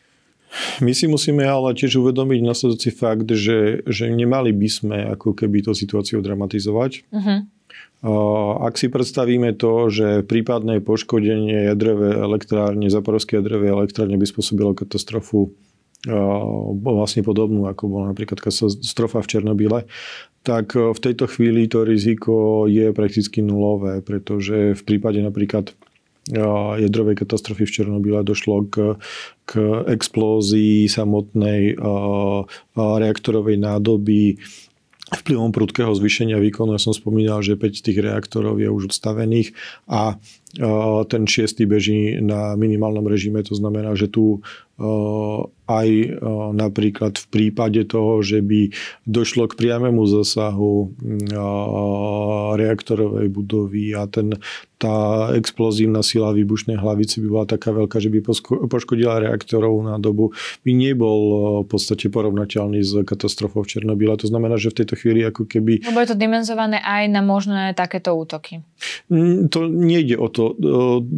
My 0.81 0.97
si 0.97 1.05
musíme 1.05 1.45
ale 1.45 1.77
tiež 1.77 2.01
uvedomiť 2.01 2.41
nasledujúci 2.41 2.89
fakt, 2.93 3.29
že, 3.33 3.85
že 3.85 4.09
nemali 4.09 4.49
by 4.49 4.69
sme 4.69 4.97
ako 5.17 5.37
keby 5.37 5.61
tú 5.65 5.77
situáciu 5.77 6.25
dramatizovať. 6.25 7.05
Uh-huh. 7.13 7.45
Ak 8.63 8.79
si 8.79 8.87
predstavíme 8.87 9.59
to, 9.59 9.91
že 9.91 10.23
prípadné 10.23 10.79
poškodenie 10.79 11.67
jadrové 11.67 12.15
elektrárne, 12.15 12.87
zaporovské 12.87 13.43
jadrové 13.43 13.75
elektrárne 13.75 14.15
by 14.15 14.23
spôsobilo 14.23 14.71
katastrofu 14.71 15.51
vlastne 16.79 17.27
podobnú, 17.27 17.67
ako 17.67 17.91
bola 17.91 18.15
napríklad 18.15 18.39
katastrofa 18.39 19.19
v 19.19 19.29
Černobyle, 19.35 19.79
tak 20.47 20.79
v 20.79 20.95
tejto 20.95 21.27
chvíli 21.27 21.67
to 21.67 21.83
riziko 21.83 22.63
je 22.71 22.95
prakticky 22.95 23.43
nulové, 23.43 23.99
pretože 23.99 24.79
v 24.79 24.81
prípade 24.87 25.19
napríklad 25.19 25.75
jadrovej 26.79 27.19
katastrofy 27.19 27.67
v 27.67 27.73
Černobyle 27.75 28.23
došlo 28.23 28.71
k, 28.71 28.95
k 29.43 29.51
explózii 29.91 30.87
samotnej 30.87 31.75
reaktorovej 32.79 33.57
nádoby 33.59 34.39
vplyvom 35.09 35.49
prudkého 35.49 35.89
zvýšenia 35.89 36.37
výkonu. 36.37 36.77
Ja 36.77 36.81
som 36.81 36.93
spomínal, 36.93 37.41
že 37.41 37.57
5 37.57 37.81
tých 37.81 37.97
reaktorov 37.97 38.61
je 38.61 38.69
už 38.69 38.93
odstavených 38.93 39.57
a 39.89 40.21
ten 41.09 41.23
šiestý 41.29 41.65
beží 41.69 42.17
na 42.21 42.53
minimálnom 42.57 43.05
režime. 43.05 43.41
To 43.45 43.53
znamená, 43.57 43.93
že 43.97 44.09
tu 44.09 44.41
aj 45.69 45.89
napríklad 46.57 47.21
v 47.21 47.25
prípade 47.29 47.85
toho, 47.85 48.25
že 48.25 48.41
by 48.41 48.73
došlo 49.05 49.45
k 49.51 49.57
priamému 49.59 50.01
zasahu 50.09 50.95
reaktorovej 52.57 53.27
budovy 53.29 53.93
a 53.93 54.09
ten, 54.09 54.33
tá 54.81 55.29
explozívna 55.37 56.01
sila 56.01 56.33
výbušnej 56.33 56.79
hlavice 56.79 57.21
by 57.21 57.27
bola 57.29 57.45
taká 57.45 57.69
veľká, 57.69 58.01
že 58.01 58.09
by 58.09 58.25
poškodila 58.65 59.21
reaktorovú 59.29 59.85
nádobu, 59.85 60.33
by 60.65 60.71
nebol 60.73 61.19
v 61.61 61.67
podstate 61.69 62.09
porovnateľný 62.09 62.81
s 62.81 63.05
katastrofou 63.05 63.61
v 63.61 63.77
Černobyle. 63.77 64.17
To 64.17 64.25
znamená, 64.25 64.57
že 64.57 64.73
v 64.73 64.81
tejto 64.81 64.97
chvíli 64.97 65.21
ako 65.21 65.45
keby... 65.45 65.85
Lebo 65.85 66.01
je 66.01 66.09
to 66.09 66.17
dimenzované 66.17 66.81
aj 66.81 67.13
na 67.13 67.21
možné 67.21 67.77
takéto 67.77 68.17
útoky. 68.17 68.65
Mm, 69.13 69.53
to 69.53 69.69
nejde 69.69 70.17
o 70.17 70.33
to. 70.33 70.57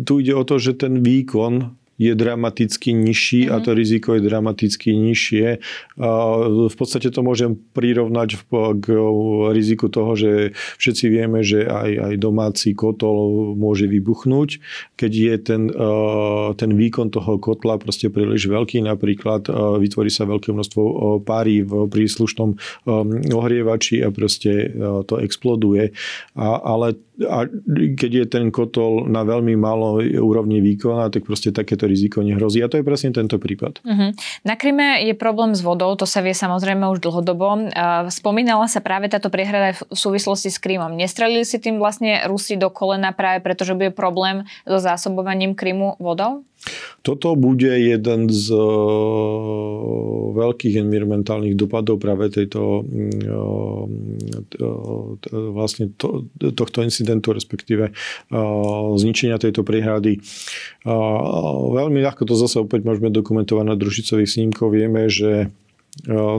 Tu 0.03 0.13
ide 0.27 0.33
o 0.35 0.43
to, 0.43 0.59
že 0.59 0.75
ten 0.75 0.99
výkon 0.99 1.79
je 2.01 2.17
dramaticky 2.17 2.97
nižší 2.97 3.45
mm-hmm. 3.45 3.53
a 3.53 3.55
mhm. 3.61 3.63
to 3.63 3.69
riziko 3.77 4.09
je 4.17 4.21
dramaticky 4.25 4.89
nižšie. 4.97 5.47
V 6.71 6.75
podstate 6.75 7.13
to 7.13 7.21
môžem 7.21 7.53
prirovnať 7.77 8.41
k 8.81 8.85
riziku 9.53 9.93
toho, 9.93 10.17
že 10.17 10.57
všetci 10.81 11.05
vieme, 11.13 11.45
že 11.45 11.69
aj, 11.69 11.91
aj 12.09 12.13
domáci 12.17 12.73
kotol 12.73 13.53
môže 13.53 13.85
vybuchnúť, 13.85 14.57
keď 14.97 15.11
je 15.11 15.35
ten, 15.37 15.63
ten 16.57 16.71
výkon 16.73 17.13
toho 17.13 17.37
kotla 17.37 17.77
proste 17.77 18.09
príliš 18.09 18.49
veľký, 18.49 18.81
napríklad 18.81 19.45
vytvorí 19.77 20.09
sa 20.09 20.25
veľké 20.25 20.49
množstvo 20.55 20.81
páry 21.21 21.61
v 21.61 21.85
príslušnom 21.85 22.57
ohrievači 23.29 24.01
a 24.01 24.09
proste 24.09 24.73
to 25.05 25.21
exploduje. 25.21 25.93
A, 26.33 26.47
ale 26.57 26.97
a 27.27 27.45
keď 27.97 28.11
je 28.11 28.25
ten 28.25 28.45
kotol 28.49 29.05
na 29.09 29.25
veľmi 29.25 29.53
malej 29.57 30.17
úrovni 30.17 30.61
výkona, 30.61 31.09
tak 31.09 31.25
proste 31.25 31.53
takéto 31.53 31.85
riziko 31.85 32.21
nehrozí. 32.21 32.61
A 32.61 32.69
to 32.69 32.79
je 32.79 32.85
presne 32.85 33.13
tento 33.13 33.41
prípad. 33.41 33.81
Uh-huh. 33.81 34.11
Na 34.45 34.55
Kryme 34.57 35.01
je 35.05 35.13
problém 35.17 35.53
s 35.53 35.61
vodou, 35.61 35.93
to 35.97 36.09
sa 36.09 36.21
vie 36.21 36.33
samozrejme 36.33 36.85
už 36.91 37.01
dlhodobo. 37.01 37.71
Spomínala 38.09 38.65
sa 38.69 38.79
práve 38.81 39.09
táto 39.09 39.29
priehrada 39.33 39.77
v 39.77 39.81
súvislosti 39.91 40.49
s 40.49 40.61
Krymom. 40.61 40.93
Nestrelili 40.93 41.45
si 41.45 41.57
tým 41.61 41.81
vlastne 41.81 42.23
Rusi 42.29 42.57
do 42.57 42.69
kolena 42.73 43.11
práve 43.11 43.43
preto, 43.43 43.65
že 43.65 43.77
bude 43.77 43.91
problém 43.91 44.45
so 44.63 44.77
zásobovaním 44.81 45.57
Krymu 45.57 45.97
vodou? 45.97 46.45
Toto 47.01 47.33
bude 47.33 47.73
jeden 47.73 48.29
z 48.29 48.53
uh, 48.53 48.61
veľkých 50.37 50.77
environmentálnych 50.85 51.57
dopadov 51.57 51.97
práve 51.97 52.29
tejto 52.29 52.85
uh, 52.85 53.85
uh, 54.61 55.05
vlastne 55.51 55.89
to, 55.97 56.29
tohto 56.53 56.85
incidentu, 56.85 57.33
respektíve 57.33 57.89
zničenia 58.97 59.41
tejto 59.41 59.65
priehrady. 59.65 60.21
Veľmi 60.85 61.99
ľahko 62.01 62.25
to 62.25 62.35
zase 62.37 62.61
opäť 62.61 62.85
môžeme 62.85 63.09
dokumentovať 63.09 63.65
na 63.65 63.75
družicových 63.77 64.29
snímkoch. 64.29 64.69
Vieme, 64.73 65.09
že 65.09 65.49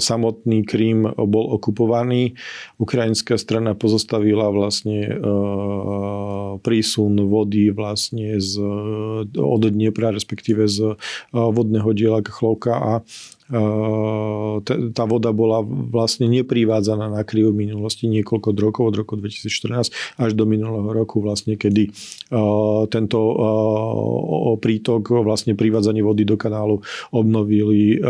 samotný 0.00 0.64
Krím 0.64 1.04
bol 1.06 1.52
okupovaný. 1.54 2.34
Ukrajinská 2.80 3.36
strana 3.36 3.76
pozostavila 3.76 4.48
vlastne 4.48 5.12
prísun 6.64 7.14
vody 7.28 7.68
vlastne 7.68 8.40
z, 8.40 8.58
od 9.36 9.62
Dniepra, 9.62 10.10
respektíve 10.10 10.64
z 10.66 10.96
vodného 11.32 11.90
diela 11.92 12.24
Kachlovka 12.24 12.74
a 12.74 12.92
tá 13.52 15.04
voda 15.04 15.30
bola 15.36 15.60
vlastne 15.66 16.24
neprivádzaná 16.32 17.12
na 17.12 17.20
kriv 17.20 17.52
v 17.52 17.68
minulosti 17.68 18.08
niekoľko 18.08 18.48
rokov, 18.56 18.82
od 18.88 18.96
roku 18.96 19.12
2014 19.20 19.92
až 20.16 20.30
do 20.32 20.48
minulého 20.48 20.88
roku 20.88 21.20
vlastne, 21.20 21.60
kedy 21.60 21.92
tento 22.88 23.20
prítok, 24.56 25.20
vlastne 25.20 25.52
privádzanie 25.52 26.00
vody 26.00 26.24
do 26.24 26.40
kanálu 26.40 26.80
obnovili 27.12 28.00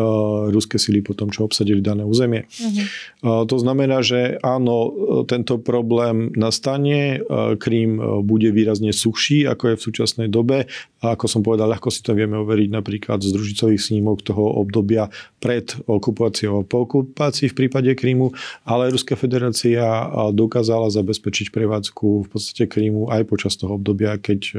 ruské 0.54 0.78
sily 0.78 1.02
po 1.02 1.18
tom, 1.18 1.34
čo 1.34 1.42
obsadili 1.42 1.82
dané 1.82 2.06
územie. 2.06 2.46
Uh-huh. 2.46 3.42
To 3.42 3.56
znamená, 3.58 4.06
že 4.06 4.38
áno, 4.46 4.94
tento 5.26 5.58
problém 5.58 6.30
nastane, 6.38 7.18
Krím 7.58 7.98
bude 8.22 8.54
výrazne 8.54 8.94
suchší, 8.94 9.50
ako 9.50 9.74
je 9.74 9.78
v 9.78 9.84
súčasnej 9.90 10.28
dobe. 10.30 10.70
A 11.02 11.18
ako 11.18 11.26
som 11.26 11.42
povedal, 11.42 11.66
ľahko 11.66 11.90
si 11.90 11.98
to 11.98 12.14
vieme 12.14 12.38
overiť 12.38 12.70
napríklad 12.70 13.18
z 13.26 13.34
družicových 13.34 13.82
snímok 13.82 14.22
toho 14.22 14.62
obdobia 14.62 15.10
pred 15.38 15.74
okupáciou 15.90 16.62
a 16.62 16.66
po 16.66 16.86
okupácii 16.86 17.50
v 17.50 17.66
prípade 17.66 17.90
Krímu, 17.98 18.30
ale 18.62 18.94
Ruská 18.94 19.18
federácia 19.18 19.82
dokázala 20.30 20.92
zabezpečiť 20.92 21.50
prevádzku 21.50 22.26
v 22.26 22.28
podstate 22.30 22.70
Krímu 22.70 23.10
aj 23.10 23.26
počas 23.26 23.58
toho 23.58 23.74
obdobia, 23.78 24.18
keď 24.18 24.40
e, 24.52 24.54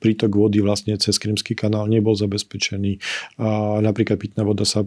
prítok 0.00 0.32
vody 0.36 0.64
vlastne 0.64 0.96
cez 0.96 1.20
Krímsky 1.20 1.52
kanál 1.52 1.84
nebol 1.88 2.16
zabezpečený. 2.16 2.96
Napríklad 3.84 4.16
pitná 4.16 4.46
voda 4.46 4.64
sa 4.64 4.86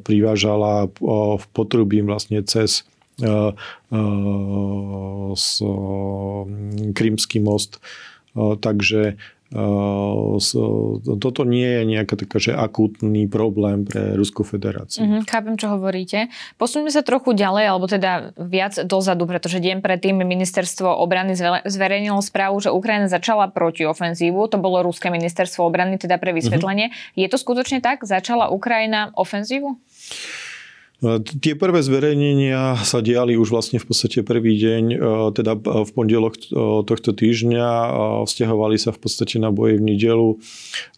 privážala 0.00 0.88
v 1.36 1.44
potrubí 1.52 2.00
vlastne 2.00 2.40
cez 2.44 2.88
s 5.36 5.62
Krymský 6.92 7.38
most. 7.40 7.80
Takže 8.36 9.16
toto 11.22 11.46
nie 11.46 11.66
je 11.66 11.82
nejaká 11.86 12.18
taká, 12.18 12.42
že 12.42 12.50
akútny 12.50 13.30
problém 13.30 13.86
pre 13.86 14.18
Ruskú 14.18 14.42
federáciu. 14.42 15.06
Mm-hmm, 15.06 15.22
chápem, 15.30 15.54
čo 15.54 15.70
hovoríte. 15.70 16.26
Posuňme 16.58 16.90
sa 16.90 17.06
trochu 17.06 17.30
ďalej, 17.30 17.64
alebo 17.70 17.86
teda 17.86 18.34
viac 18.34 18.74
dozadu, 18.82 19.22
pretože 19.30 19.62
deň 19.62 19.78
predtým 19.86 20.18
ministerstvo 20.18 20.90
obrany 20.98 21.38
zverejnilo 21.62 22.18
správu, 22.26 22.58
že 22.58 22.74
Ukrajina 22.74 23.06
začala 23.06 23.46
protiofenzívu. 23.46 24.50
To 24.50 24.58
bolo 24.58 24.82
Ruské 24.82 25.14
ministerstvo 25.14 25.62
obrany, 25.62 25.94
teda 25.94 26.18
pre 26.18 26.34
vysvetlenie. 26.34 26.90
Mm-hmm. 26.90 27.14
Je 27.14 27.26
to 27.30 27.38
skutočne 27.38 27.78
tak? 27.78 28.02
Začala 28.02 28.50
Ukrajina 28.50 29.14
ofenzívu? 29.14 29.78
Tie 31.04 31.52
prvé 31.52 31.84
zverejnenia 31.84 32.80
sa 32.80 33.04
diali 33.04 33.36
už 33.36 33.52
vlastne 33.52 33.76
v 33.76 33.84
podstate 33.84 34.24
prvý 34.24 34.56
deň, 34.56 34.84
e, 34.96 34.98
teda 35.36 35.52
v 35.60 35.90
pondelok 35.92 36.40
tohto 36.88 37.12
týždňa. 37.12 37.68
Vzťahovali 38.24 38.80
sa 38.80 38.96
v 38.96 39.04
podstate 39.04 39.36
na 39.36 39.52
boje 39.52 39.76
v 39.76 39.92
nedelu. 39.92 40.40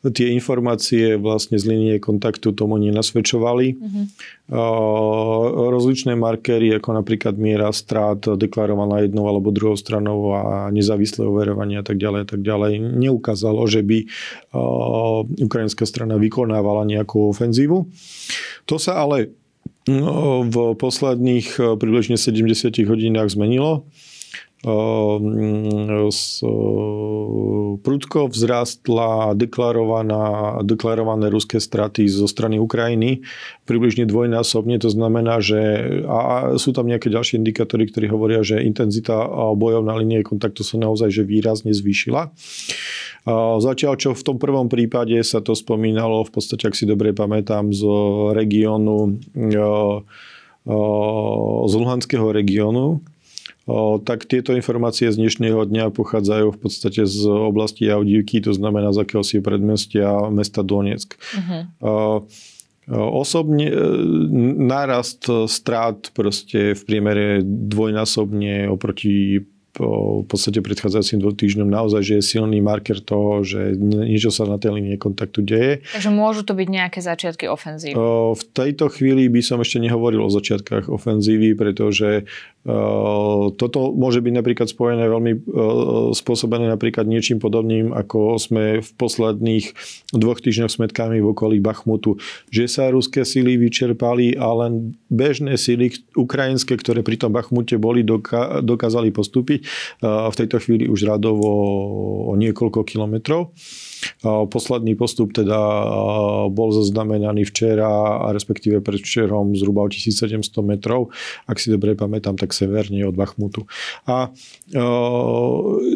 Tie 0.07 0.31
informácie 0.31 1.19
vlastne 1.19 1.59
z 1.59 1.67
linie 1.67 1.95
kontaktu 1.99 2.55
tomu 2.55 2.79
nenasvedčovali. 2.79 3.67
Mm-hmm. 3.75 4.05
Rozličné 5.67 6.15
markery, 6.15 6.79
ako 6.79 6.95
napríklad 6.95 7.35
miera 7.35 7.75
strát 7.75 8.23
deklarovaná 8.23 9.03
jednou 9.03 9.27
alebo 9.27 9.51
druhou 9.51 9.75
stranou 9.75 10.31
a 10.31 10.71
nezávislé 10.71 11.27
overovanie 11.27 11.75
a 11.75 11.85
tak 11.85 11.99
ďalej, 11.99 12.21
a 12.23 12.29
tak 12.39 12.41
ďalej, 12.47 13.03
neukázalo, 13.03 13.67
že 13.67 13.83
by 13.83 14.07
ukrajinská 15.43 15.83
strana 15.85 16.17
vykonávala 16.23 16.87
nejakú 16.87 17.35
ofenzívu. 17.35 17.91
To 18.71 18.79
sa 18.79 19.03
ale 19.03 19.35
No, 19.89 20.45
v 20.45 20.77
posledných 20.77 21.47
eh, 21.57 21.65
približne 21.81 22.21
70 22.21 22.73
hodinách 22.85 23.33
zmenilo. 23.33 23.89
Ehm, 24.67 26.11
prudko 27.79 28.27
vzrástla 28.27 29.39
deklarované 30.67 31.27
ruské 31.31 31.63
straty 31.63 32.11
zo 32.11 32.27
strany 32.27 32.59
Ukrajiny 32.59 33.23
približne 33.71 34.03
dvojnásobne. 34.11 34.83
To 34.83 34.91
znamená, 34.91 35.39
že 35.39 35.63
a 36.11 36.59
sú 36.59 36.75
tam 36.75 36.91
nejaké 36.91 37.07
ďalšie 37.07 37.39
indikátory, 37.39 37.87
ktorí 37.87 38.11
hovoria, 38.11 38.43
že 38.43 38.67
intenzita 38.67 39.15
bojov 39.55 39.87
na 39.87 39.95
linie 39.95 40.27
kontaktu 40.27 40.67
sa 40.67 40.75
naozaj 40.75 41.15
že 41.15 41.23
výrazne 41.23 41.71
zvýšila. 41.71 42.35
Zatiaľ, 43.63 43.95
čo 43.95 44.11
v 44.11 44.27
tom 44.27 44.43
prvom 44.43 44.67
prípade 44.67 45.23
sa 45.23 45.39
to 45.39 45.55
spomínalo, 45.55 46.27
v 46.27 46.35
podstate, 46.35 46.67
ak 46.67 46.75
si 46.75 46.83
dobre 46.83 47.15
pamätám, 47.15 47.71
z 47.71 47.85
regiónu, 48.35 49.23
z 51.69 51.73
Luhanského 51.79 52.27
regiónu, 52.35 53.07
tak 54.05 54.25
tieto 54.25 54.57
informácie 54.57 55.13
z 55.13 55.21
dnešného 55.21 55.69
dňa 55.69 55.93
pochádzajú 55.93 56.57
v 56.57 56.59
podstate 56.59 57.05
z 57.05 57.29
oblasti 57.29 57.93
Audívky, 57.93 58.41
to 58.41 58.57
znamená 58.57 58.97
z 58.97 59.05
akéhosi 59.05 59.45
predmestia 59.45 60.33
mesta 60.33 60.65
Donetsk. 60.65 61.21
Uh-huh. 61.21 62.25
Osobne 62.89 63.69
e, 63.69 63.77
nárast 64.57 65.29
strát 65.45 66.09
proste 66.17 66.73
v 66.73 66.83
priemere 66.89 67.45
dvojnásobne 67.45 68.73
oproti 68.73 69.45
v 69.79 70.27
podstate 70.27 70.59
predchádzajúcim 70.59 71.23
dvom 71.23 71.35
týždňom 71.39 71.69
naozaj, 71.71 72.03
že 72.03 72.15
je 72.19 72.25
silný 72.27 72.59
marker 72.59 72.99
toho, 72.99 73.47
že 73.47 73.79
niečo 73.79 74.35
sa 74.35 74.45
na 74.45 74.59
tej 74.59 74.77
linii 74.77 74.99
kontaktu 74.99 75.41
deje. 75.47 75.73
Takže 75.95 76.11
môžu 76.11 76.43
to 76.43 76.59
byť 76.59 76.69
nejaké 76.69 76.99
začiatky 76.99 77.47
ofenzívy? 77.47 77.95
V 78.35 78.43
tejto 78.53 78.91
chvíli 78.91 79.31
by 79.31 79.41
som 79.41 79.63
ešte 79.63 79.79
nehovoril 79.79 80.21
o 80.21 80.35
začiatkách 80.35 80.91
ofenzívy, 80.91 81.55
pretože 81.55 82.27
toto 83.55 83.97
môže 83.97 84.21
byť 84.21 84.35
napríklad 84.35 84.69
spojené 84.69 85.09
veľmi 85.09 85.33
spôsobené 86.13 86.69
napríklad 86.69 87.09
niečím 87.09 87.41
podobným, 87.41 87.97
ako 87.97 88.37
sme 88.37 88.85
v 88.85 88.91
posledných 88.99 89.73
dvoch 90.13 90.43
týždňoch 90.43 90.75
smetkami 90.77 91.23
v 91.23 91.31
okolí 91.33 91.63
Bachmutu, 91.65 92.21
že 92.53 92.69
sa 92.69 92.93
ruské 92.93 93.25
síly 93.25 93.57
vyčerpali 93.57 94.37
a 94.37 94.53
len 94.67 94.99
bežné 95.09 95.57
síly 95.57 95.97
ukrajinské, 96.13 96.77
ktoré 96.77 97.01
pri 97.01 97.17
tom 97.17 97.33
Bachmute 97.33 97.81
boli, 97.81 98.05
dokázali 98.05 99.15
postúpiť 99.17 99.65
v 100.03 100.35
tejto 100.35 100.59
chvíli 100.63 100.87
už 100.89 101.09
radovo 101.09 101.51
o 102.29 102.33
niekoľko 102.37 102.85
kilometrov. 102.85 103.53
Posledný 104.25 104.95
postup 104.95 105.35
teda 105.35 105.59
bol 106.55 106.71
zaznamenaný 106.71 107.51
včera, 107.51 108.23
a 108.23 108.31
respektíve 108.31 108.79
predvčerom 108.79 109.59
zhruba 109.59 109.83
o 109.83 109.91
1700 109.91 110.39
metrov, 110.63 111.11
ak 111.51 111.59
si 111.59 111.75
dobre 111.75 111.99
pamätám, 111.99 112.39
tak 112.39 112.55
severne 112.55 113.03
od 113.03 113.19
Bachmutu. 113.19 113.67
A 114.07 114.31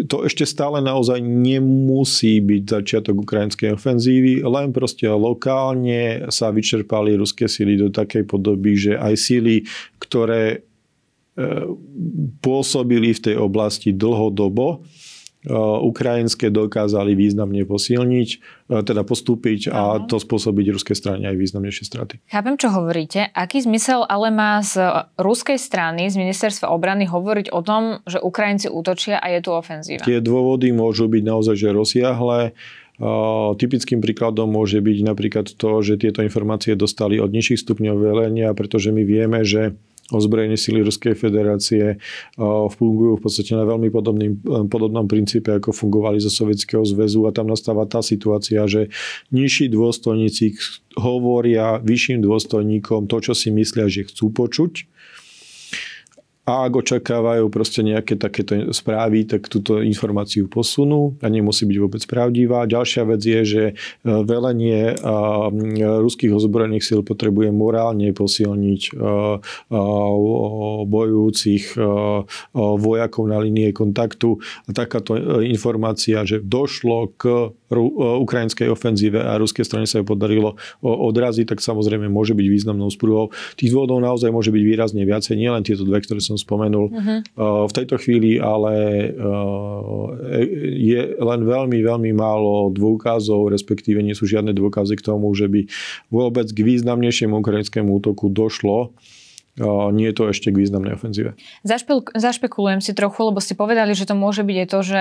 to 0.07 0.17
ešte 0.27 0.43
stále 0.43 0.83
naozaj 0.83 1.23
nemusí 1.23 2.43
byť 2.43 2.63
začiatok 2.67 3.23
ukrajinskej 3.23 3.79
ofenzívy, 3.79 4.43
len 4.43 4.75
proste 4.75 5.07
lokálne 5.07 6.27
sa 6.35 6.51
vyčerpali 6.51 7.15
ruské 7.15 7.47
síly 7.47 7.79
do 7.79 7.87
takej 7.95 8.27
podoby, 8.27 8.75
že 8.75 8.99
aj 8.99 9.15
síly, 9.15 9.63
ktoré 10.03 10.67
pôsobili 12.45 13.17
v 13.17 13.21
tej 13.21 13.37
oblasti 13.41 13.93
dlhodobo, 13.97 14.85
ukrajinské 15.83 16.55
dokázali 16.55 17.19
významne 17.19 17.67
posilniť, 17.67 18.29
teda 18.87 19.03
postúpiť 19.03 19.75
a 19.75 19.99
to 20.07 20.23
spôsobiť 20.23 20.71
ruskej 20.71 20.95
strane 20.95 21.27
aj 21.27 21.35
významnejšie 21.35 21.83
straty. 21.83 22.15
Chápem, 22.31 22.55
čo 22.55 22.71
hovoríte. 22.71 23.27
Aký 23.35 23.59
zmysel 23.59 24.07
ale 24.07 24.31
má 24.31 24.63
z 24.63 24.79
ruskej 25.19 25.59
strany, 25.59 26.07
z 26.07 26.15
ministerstva 26.15 26.71
obrany 26.71 27.11
hovoriť 27.11 27.51
o 27.51 27.59
tom, 27.59 27.99
že 28.07 28.23
Ukrajinci 28.23 28.71
útočia 28.71 29.19
a 29.19 29.35
je 29.35 29.43
tu 29.43 29.51
ofenzíva? 29.51 30.07
Tie 30.07 30.23
dôvody 30.23 30.71
môžu 30.71 31.11
byť 31.11 31.23
naozaj 31.27 31.59
že 31.59 31.75
rozsiahle. 31.75 32.55
Typickým 33.59 33.99
príkladom 33.99 34.47
môže 34.47 34.79
byť 34.79 34.99
napríklad 35.03 35.51
to, 35.59 35.71
že 35.83 35.99
tieto 35.99 36.23
informácie 36.23 36.79
dostali 36.79 37.19
od 37.19 37.35
nižších 37.35 37.67
stupňov 37.67 37.99
velenia, 37.99 38.55
pretože 38.55 38.95
my 38.95 39.03
vieme, 39.03 39.43
že 39.43 39.75
ozbrojené 40.11 40.59
sily 40.59 40.83
Ruskej 40.83 41.15
federácie 41.15 42.03
fungujú 42.75 43.17
v 43.17 43.23
podstate 43.23 43.55
na 43.55 43.63
veľmi 43.63 43.89
podobným, 43.93 44.33
podobnom 44.67 45.07
princípe, 45.07 45.55
ako 45.55 45.71
fungovali 45.71 46.19
zo 46.19 46.33
Sovietskeho 46.33 46.83
zväzu. 46.83 47.29
A 47.29 47.31
tam 47.31 47.47
nastáva 47.47 47.87
tá 47.87 48.03
situácia, 48.03 48.67
že 48.67 48.91
nižší 49.31 49.71
dôstojníci 49.71 50.59
hovoria 50.99 51.79
vyšším 51.81 52.21
dôstojníkom 52.25 53.07
to, 53.07 53.17
čo 53.21 53.33
si 53.33 53.55
myslia, 53.55 53.87
že 53.87 54.11
chcú 54.11 54.35
počuť 54.35 54.91
a 56.43 56.67
ak 56.67 56.75
očakávajú 56.75 57.47
proste 57.55 57.87
nejaké 57.87 58.19
takéto 58.19 58.75
správy, 58.75 59.23
tak 59.31 59.47
túto 59.47 59.79
informáciu 59.79 60.51
posunú 60.51 61.15
a 61.23 61.31
nemusí 61.31 61.63
byť 61.63 61.79
vôbec 61.79 62.03
pravdivá. 62.11 62.67
Ďalšia 62.67 63.07
vec 63.07 63.23
je, 63.23 63.41
že 63.47 63.65
e, 63.71 63.75
velenie 64.03 64.99
ruských 65.79 66.35
ozbrojených 66.35 66.83
síl 66.83 67.07
potrebuje 67.07 67.55
morálne 67.55 68.11
posilniť 68.11 68.83
e, 68.91 68.93
bojujúcich 70.83 71.79
e, 71.79 71.83
vojakov 72.59 73.25
na 73.31 73.39
linie 73.39 73.71
kontaktu. 73.71 74.43
A 74.67 74.75
takáto 74.75 75.15
informácia, 75.47 76.27
že 76.27 76.43
došlo 76.43 77.15
k 77.23 77.55
ukrajinskej 78.23 78.69
ofenzíve 78.69 79.21
a 79.23 79.39
ruskej 79.41 79.65
strane 79.65 79.87
sa 79.89 80.01
ju 80.01 80.05
podarilo 80.05 80.59
odraziť, 80.83 81.57
tak 81.57 81.59
samozrejme 81.65 82.11
môže 82.11 82.37
byť 82.37 82.47
významnou 82.47 82.91
sprúhou. 82.93 83.31
Tých 83.57 83.73
dôvodov 83.73 84.03
naozaj 84.03 84.29
môže 84.35 84.51
byť 84.51 84.63
výrazne 84.63 85.03
viacej, 85.07 85.39
nielen 85.39 85.63
tieto 85.63 85.87
dve, 85.87 86.03
ktoré 86.03 86.21
som 86.21 86.37
spomenul. 86.37 86.93
Uh-huh. 86.93 87.19
V 87.69 87.73
tejto 87.73 87.97
chvíli 88.01 88.43
ale 88.43 88.75
e, 88.75 90.41
je 90.77 91.01
len 91.17 91.41
veľmi, 91.47 91.79
veľmi 91.81 92.11
málo 92.13 92.73
dôkazov, 92.75 93.53
respektíve 93.53 94.03
nie 94.03 94.17
sú 94.17 94.27
žiadne 94.27 94.53
dôkazy 94.53 94.99
k 94.99 95.07
tomu, 95.07 95.31
že 95.33 95.47
by 95.47 95.65
vôbec 96.11 96.51
k 96.51 96.61
významnejšiemu 96.61 97.39
ukrajinskému 97.39 97.91
útoku 98.03 98.29
došlo 98.29 98.93
nie 99.93 100.09
je 100.09 100.15
to 100.17 100.33
ešte 100.33 100.49
k 100.49 100.65
významnej 100.65 100.97
ofenzíve. 100.97 101.37
Zašpil, 101.61 102.17
zašpekulujem 102.17 102.81
si 102.81 102.97
trochu, 102.97 103.29
lebo 103.29 103.37
ste 103.37 103.53
povedali, 103.53 103.93
že 103.93 104.09
to 104.09 104.17
môže 104.17 104.49
byť 104.49 104.57
aj 104.65 104.69
to, 104.73 104.79
že 104.81 105.01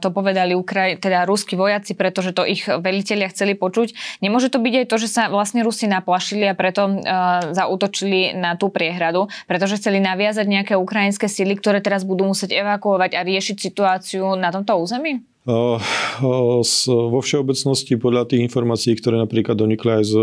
to 0.00 0.08
povedali 0.08 0.56
Ukraj, 0.56 0.96
teda 0.96 1.28
ruskí 1.28 1.60
vojaci, 1.60 1.92
pretože 1.92 2.32
to 2.32 2.48
ich 2.48 2.64
velitelia 2.64 3.28
chceli 3.28 3.52
počuť. 3.52 4.20
Nemôže 4.24 4.48
to 4.48 4.64
byť 4.64 4.74
aj 4.80 4.86
to, 4.88 4.96
že 4.96 5.08
sa 5.12 5.22
vlastne 5.28 5.60
Rusi 5.60 5.84
naplašili 5.92 6.48
a 6.48 6.56
preto 6.56 6.88
uh, 6.88 7.52
zautočili 7.52 8.32
na 8.32 8.56
tú 8.56 8.72
priehradu, 8.72 9.28
pretože 9.44 9.76
chceli 9.76 10.00
naviazať 10.00 10.46
nejaké 10.48 10.74
ukrajinské 10.74 11.28
sily, 11.28 11.60
ktoré 11.60 11.84
teraz 11.84 12.08
budú 12.08 12.24
musieť 12.24 12.56
evakuovať 12.56 13.12
a 13.12 13.20
riešiť 13.20 13.56
situáciu 13.60 14.24
na 14.40 14.48
tomto 14.48 14.72
území? 14.80 15.31
Vo 15.42 17.18
všeobecnosti 17.18 17.98
podľa 17.98 18.30
tých 18.30 18.46
informácií, 18.46 18.94
ktoré 18.94 19.18
napríklad 19.18 19.58
donikli 19.58 19.98
aj 19.98 20.04
z 20.06 20.14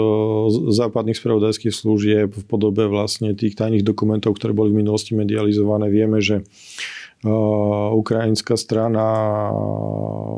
západných 0.71 1.19
spravodajských 1.19 1.75
služieb 1.75 2.32
v 2.32 2.43
podobe 2.47 2.88
vlastne 2.88 3.36
tých 3.36 3.60
tajných 3.60 3.84
dokumentov, 3.84 4.39
ktoré 4.39 4.55
boli 4.55 4.71
v 4.71 4.79
minulosti 4.79 5.19
medializované, 5.19 5.91
vieme, 5.91 6.23
že 6.23 6.47
Ukrajinská 7.19 8.55
strana 8.55 9.03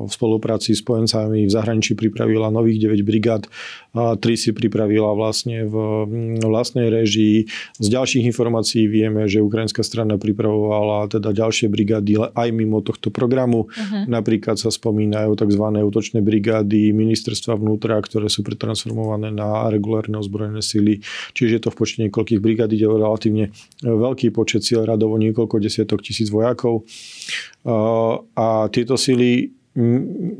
v 0.01 0.09
spolupráci 0.09 0.73
s 0.73 0.81
spojencami 0.81 1.45
v 1.45 1.51
zahraničí 1.53 1.93
pripravila 1.93 2.49
nových 2.49 2.89
9 2.89 3.05
brigád, 3.05 3.45
tri 4.17 4.33
si 4.33 4.49
pripravila 4.49 5.13
vlastne 5.13 5.69
v 5.69 5.75
vlastnej 6.41 6.89
režii. 6.89 7.45
Z 7.77 7.85
ďalších 7.85 8.25
informácií 8.25 8.89
vieme, 8.89 9.29
že 9.29 9.45
ukrajinská 9.45 9.85
strana 9.85 10.17
pripravovala 10.17 11.05
teda 11.05 11.29
ďalšie 11.37 11.69
brigády 11.69 12.17
aj 12.17 12.49
mimo 12.49 12.81
tohto 12.81 13.13
programu. 13.13 13.69
Uh-huh. 13.69 14.09
Napríklad 14.09 14.57
sa 14.57 14.73
spomínajú 14.73 15.37
tzv. 15.37 15.65
útočné 15.85 16.25
brigády 16.25 16.89
ministerstva 16.97 17.61
vnútra, 17.61 18.01
ktoré 18.01 18.25
sú 18.25 18.41
pretransformované 18.41 19.29
na 19.29 19.69
regulárne 19.69 20.17
ozbrojené 20.17 20.65
sily. 20.65 21.05
Čiže 21.37 21.51
je 21.51 21.61
to 21.61 21.69
v 21.69 21.77
počte 21.77 22.01
niekoľkých 22.09 22.41
brigád, 22.41 22.73
ide 22.73 22.89
o 22.89 22.97
relatívne 22.97 23.53
veľký 23.85 24.33
počet 24.33 24.65
síl, 24.65 24.81
radovo 24.81 25.21
niekoľko 25.21 25.61
desiatok 25.61 26.01
tisíc 26.01 26.33
vojakov. 26.33 26.70
A 28.35 28.47
tieto 28.71 28.95
sily 28.95 29.51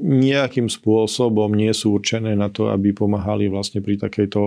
nejakým 0.04 0.67
spôsobom 0.67 1.56
nie 1.56 1.72
sú 1.72 1.96
určené 1.96 2.36
na 2.36 2.52
to, 2.52 2.67
aby 2.67 2.91
pomáhali 2.91 3.48
vlastne 3.48 3.80
pri 3.80 3.96
takejto 3.96 4.41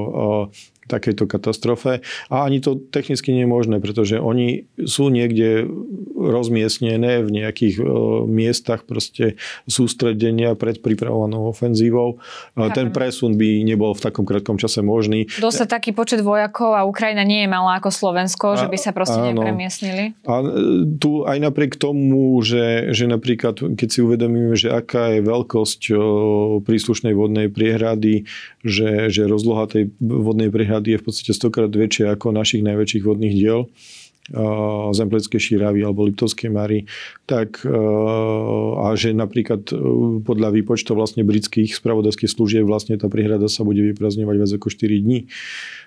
takejto 0.86 1.24
katastrofe. 1.26 2.04
A 2.28 2.44
ani 2.44 2.60
to 2.60 2.76
technicky 2.76 3.32
nie 3.32 3.44
je 3.44 3.50
možné, 3.50 3.76
pretože 3.80 4.20
oni 4.20 4.68
sú 4.84 5.08
niekde 5.08 5.68
rozmiestnené 6.14 7.20
v 7.24 7.30
nejakých 7.42 7.82
uh, 7.82 7.86
miestach 8.24 8.86
proste 8.86 9.36
sústredenia 9.68 10.56
pred 10.56 10.80
pripravovanou 10.80 11.50
ofenzívou. 11.50 12.22
Uh, 12.56 12.70
ten 12.72 12.94
presun 12.94 13.36
by 13.36 13.66
nebol 13.66 13.92
v 13.92 14.00
takom 14.04 14.24
krátkom 14.24 14.56
čase 14.56 14.80
možný. 14.80 15.28
Dosť 15.40 15.68
taký 15.68 15.90
počet 15.92 16.22
vojakov 16.22 16.76
a 16.76 16.86
Ukrajina 16.86 17.26
nie 17.26 17.44
je 17.44 17.48
malá 17.50 17.82
ako 17.82 17.90
Slovensko, 17.90 18.54
a, 18.54 18.58
že 18.64 18.66
by 18.70 18.78
sa 18.78 18.90
proste 18.96 19.18
áno. 19.20 19.34
nepremiestnili. 19.34 20.16
A 20.24 20.34
e, 20.40 20.46
tu 20.96 21.26
aj 21.26 21.38
napriek 21.40 21.76
tomu, 21.76 22.38
že, 22.40 22.94
že 22.94 23.10
napríklad, 23.10 23.58
keď 23.74 23.88
si 23.88 24.00
uvedomíme, 24.00 24.54
že 24.54 24.70
aká 24.70 25.12
je 25.16 25.20
veľkosť 25.24 25.80
príslušnej 26.64 27.12
vodnej 27.12 27.48
priehrady, 27.50 28.24
že, 28.64 29.12
že 29.12 29.28
rozloha 29.28 29.68
tej 29.68 29.92
vodnej 30.00 30.48
priehrady 30.48 30.96
je 30.96 31.00
v 31.00 31.06
podstate 31.06 31.32
stokrát 31.36 31.70
väčšia 31.70 32.16
ako 32.16 32.32
našich 32.32 32.64
najväčších 32.64 33.04
vodných 33.04 33.34
diel 33.36 33.68
Zemplické 34.96 35.36
šíravy 35.36 35.84
alebo 35.84 36.08
Liptovské 36.08 36.48
mary, 36.48 36.88
tak 37.28 37.60
a 37.60 38.88
že 38.96 39.12
napríklad 39.12 39.68
e, 39.68 39.76
podľa 40.24 40.48
výpočtov 40.48 40.96
vlastne 40.96 41.28
britských 41.28 41.76
spravodajských 41.76 42.32
služieb 42.32 42.64
vlastne 42.64 42.96
tá 42.96 43.12
príhrada 43.12 43.52
sa 43.52 43.68
bude 43.68 43.84
vyprazňovať 43.92 44.36
viac 44.40 44.50
ako 44.56 44.68
4 44.72 45.04
dní. 45.04 45.28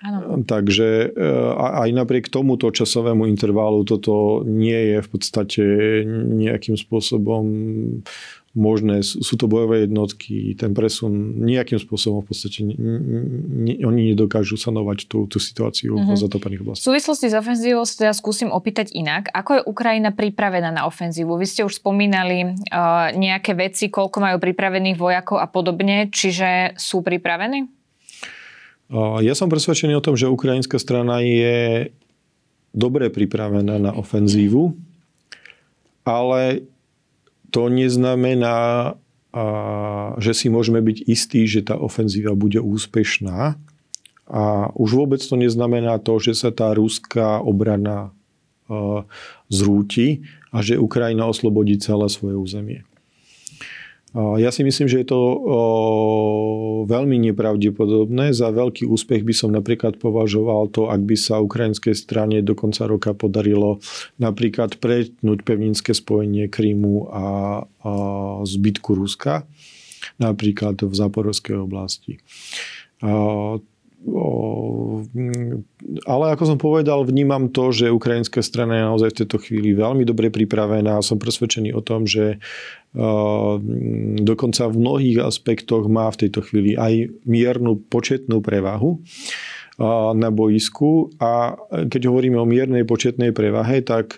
Ano. 0.06 0.46
Takže 0.46 1.18
e, 1.18 1.28
aj 1.58 1.90
napriek 1.98 2.30
tomuto 2.30 2.70
časovému 2.70 3.26
intervalu 3.26 3.82
toto 3.90 4.46
nie 4.46 4.94
je 4.94 4.98
v 5.02 5.10
podstate 5.10 5.64
nejakým 6.30 6.78
spôsobom 6.78 7.44
možné, 8.56 9.06
sú 9.06 9.36
to 9.38 9.46
bojové 9.46 9.86
jednotky, 9.86 10.58
ten 10.58 10.74
presun 10.74 11.44
nejakým 11.46 11.78
spôsobom 11.78 12.26
v 12.26 12.28
podstate 12.32 12.66
ne, 12.66 12.74
ne, 12.74 13.76
oni 13.86 14.14
nedokážu 14.14 14.58
sanovať 14.58 15.06
tú, 15.06 15.30
tú 15.30 15.38
situáciu 15.38 15.94
mm-hmm. 15.94 16.16
v 16.16 16.22
zatopených 16.22 16.62
oblastiach. 16.66 16.84
V 16.84 16.90
súvislosti 16.90 17.28
s 17.30 17.36
ofenzívou 17.38 17.86
sa 17.86 17.96
teda 18.08 18.14
skúsim 18.18 18.50
opýtať 18.50 18.96
inak. 18.98 19.30
Ako 19.30 19.62
je 19.62 19.68
Ukrajina 19.68 20.10
pripravená 20.10 20.74
na 20.74 20.90
ofenzívu? 20.90 21.38
Vy 21.38 21.46
ste 21.46 21.62
už 21.68 21.78
spomínali 21.78 22.58
uh, 22.74 23.14
nejaké 23.14 23.54
veci, 23.54 23.94
koľko 23.94 24.18
majú 24.24 24.38
pripravených 24.42 24.98
vojakov 24.98 25.38
a 25.38 25.46
podobne, 25.46 26.10
čiže 26.10 26.80
sú 26.82 27.06
pripravení? 27.06 27.70
Uh, 28.90 29.22
ja 29.22 29.36
som 29.36 29.52
presvedčený 29.52 30.00
o 30.00 30.06
tom, 30.06 30.18
že 30.18 30.32
ukrajinská 30.32 30.80
strana 30.82 31.20
je 31.22 31.92
dobre 32.74 33.14
pripravená 33.14 33.78
na 33.78 33.92
ofenzívu, 33.94 34.74
ale 36.08 36.64
to 37.52 37.72
neznamená, 37.72 38.94
že 40.18 40.32
si 40.34 40.48
môžeme 40.50 40.82
byť 40.82 40.98
istí, 41.06 41.46
že 41.46 41.62
tá 41.68 41.78
ofenzíva 41.78 42.34
bude 42.34 42.58
úspešná. 42.58 43.56
A 44.28 44.44
už 44.76 44.90
vôbec 44.98 45.24
to 45.24 45.40
neznamená 45.40 46.04
to, 46.04 46.20
že 46.20 46.36
sa 46.36 46.52
tá 46.52 46.76
ruská 46.76 47.40
obrana 47.40 48.12
zrúti 49.48 50.28
a 50.52 50.60
že 50.60 50.76
Ukrajina 50.76 51.24
oslobodí 51.24 51.80
celé 51.80 52.12
svoje 52.12 52.36
územie. 52.36 52.84
Ja 54.16 54.50
si 54.56 54.64
myslím, 54.64 54.88
že 54.88 55.04
je 55.04 55.08
to 55.12 55.20
veľmi 56.88 57.20
nepravdepodobné. 57.28 58.32
Za 58.32 58.56
veľký 58.56 58.88
úspech 58.88 59.28
by 59.28 59.34
som 59.36 59.52
napríklad 59.52 60.00
považoval 60.00 60.72
to, 60.72 60.88
ak 60.88 61.04
by 61.04 61.14
sa 61.20 61.44
ukrajinskej 61.44 61.92
strane 61.92 62.40
do 62.40 62.56
konca 62.56 62.88
roka 62.88 63.12
podarilo 63.12 63.84
napríklad 64.16 64.80
pretnúť 64.80 65.44
pevninské 65.44 65.92
spojenie 65.92 66.48
Krímu 66.48 67.12
a, 67.12 67.26
zbytku 68.48 68.96
Ruska, 68.96 69.44
napríklad 70.18 70.80
v 70.82 70.94
Zaporovskej 70.96 71.58
oblasti. 71.60 72.24
Ale 76.08 76.26
ako 76.32 76.44
som 76.48 76.56
povedal, 76.56 77.04
vnímam 77.04 77.52
to, 77.52 77.76
že 77.76 77.92
ukrajinská 77.92 78.40
strana 78.40 78.80
je 78.80 78.88
naozaj 78.88 79.10
v 79.12 79.20
tejto 79.24 79.38
chvíli 79.44 79.76
veľmi 79.76 80.08
dobre 80.08 80.32
pripravená. 80.32 81.04
Som 81.04 81.20
presvedčený 81.20 81.76
o 81.76 81.84
tom, 81.84 82.08
že 82.08 82.40
dokonca 84.24 84.72
v 84.72 84.80
mnohých 84.80 85.20
aspektoch 85.28 85.92
má 85.92 86.08
v 86.08 86.28
tejto 86.28 86.40
chvíli 86.40 86.80
aj 86.80 87.12
miernu 87.28 87.84
početnú 87.92 88.40
prevahu 88.40 89.04
na 90.18 90.34
boisku 90.34 91.14
a 91.22 91.54
keď 91.70 92.10
hovoríme 92.10 92.40
o 92.42 92.50
miernej 92.50 92.82
početnej 92.82 93.30
prevahe, 93.30 93.86
tak 93.86 94.18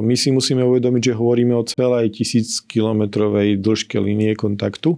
my 0.00 0.14
si 0.16 0.32
musíme 0.32 0.64
uvedomiť, 0.64 1.12
že 1.12 1.18
hovoríme 1.18 1.52
o 1.52 1.68
celej 1.68 2.16
tisíc 2.16 2.64
kilometrovej 2.64 3.60
dĺžke 3.60 4.00
linie 4.00 4.32
kontaktu, 4.32 4.96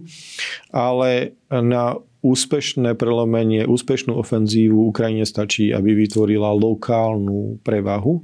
ale 0.71 1.35
na 1.49 1.99
úspešné 2.21 2.93
prelomenie, 2.95 3.65
úspešnú 3.65 4.13
ofenzívu 4.17 4.93
Ukrajine 4.93 5.25
stačí, 5.25 5.73
aby 5.73 5.97
vytvorila 5.97 6.53
lokálnu 6.53 7.61
prevahu. 7.65 8.21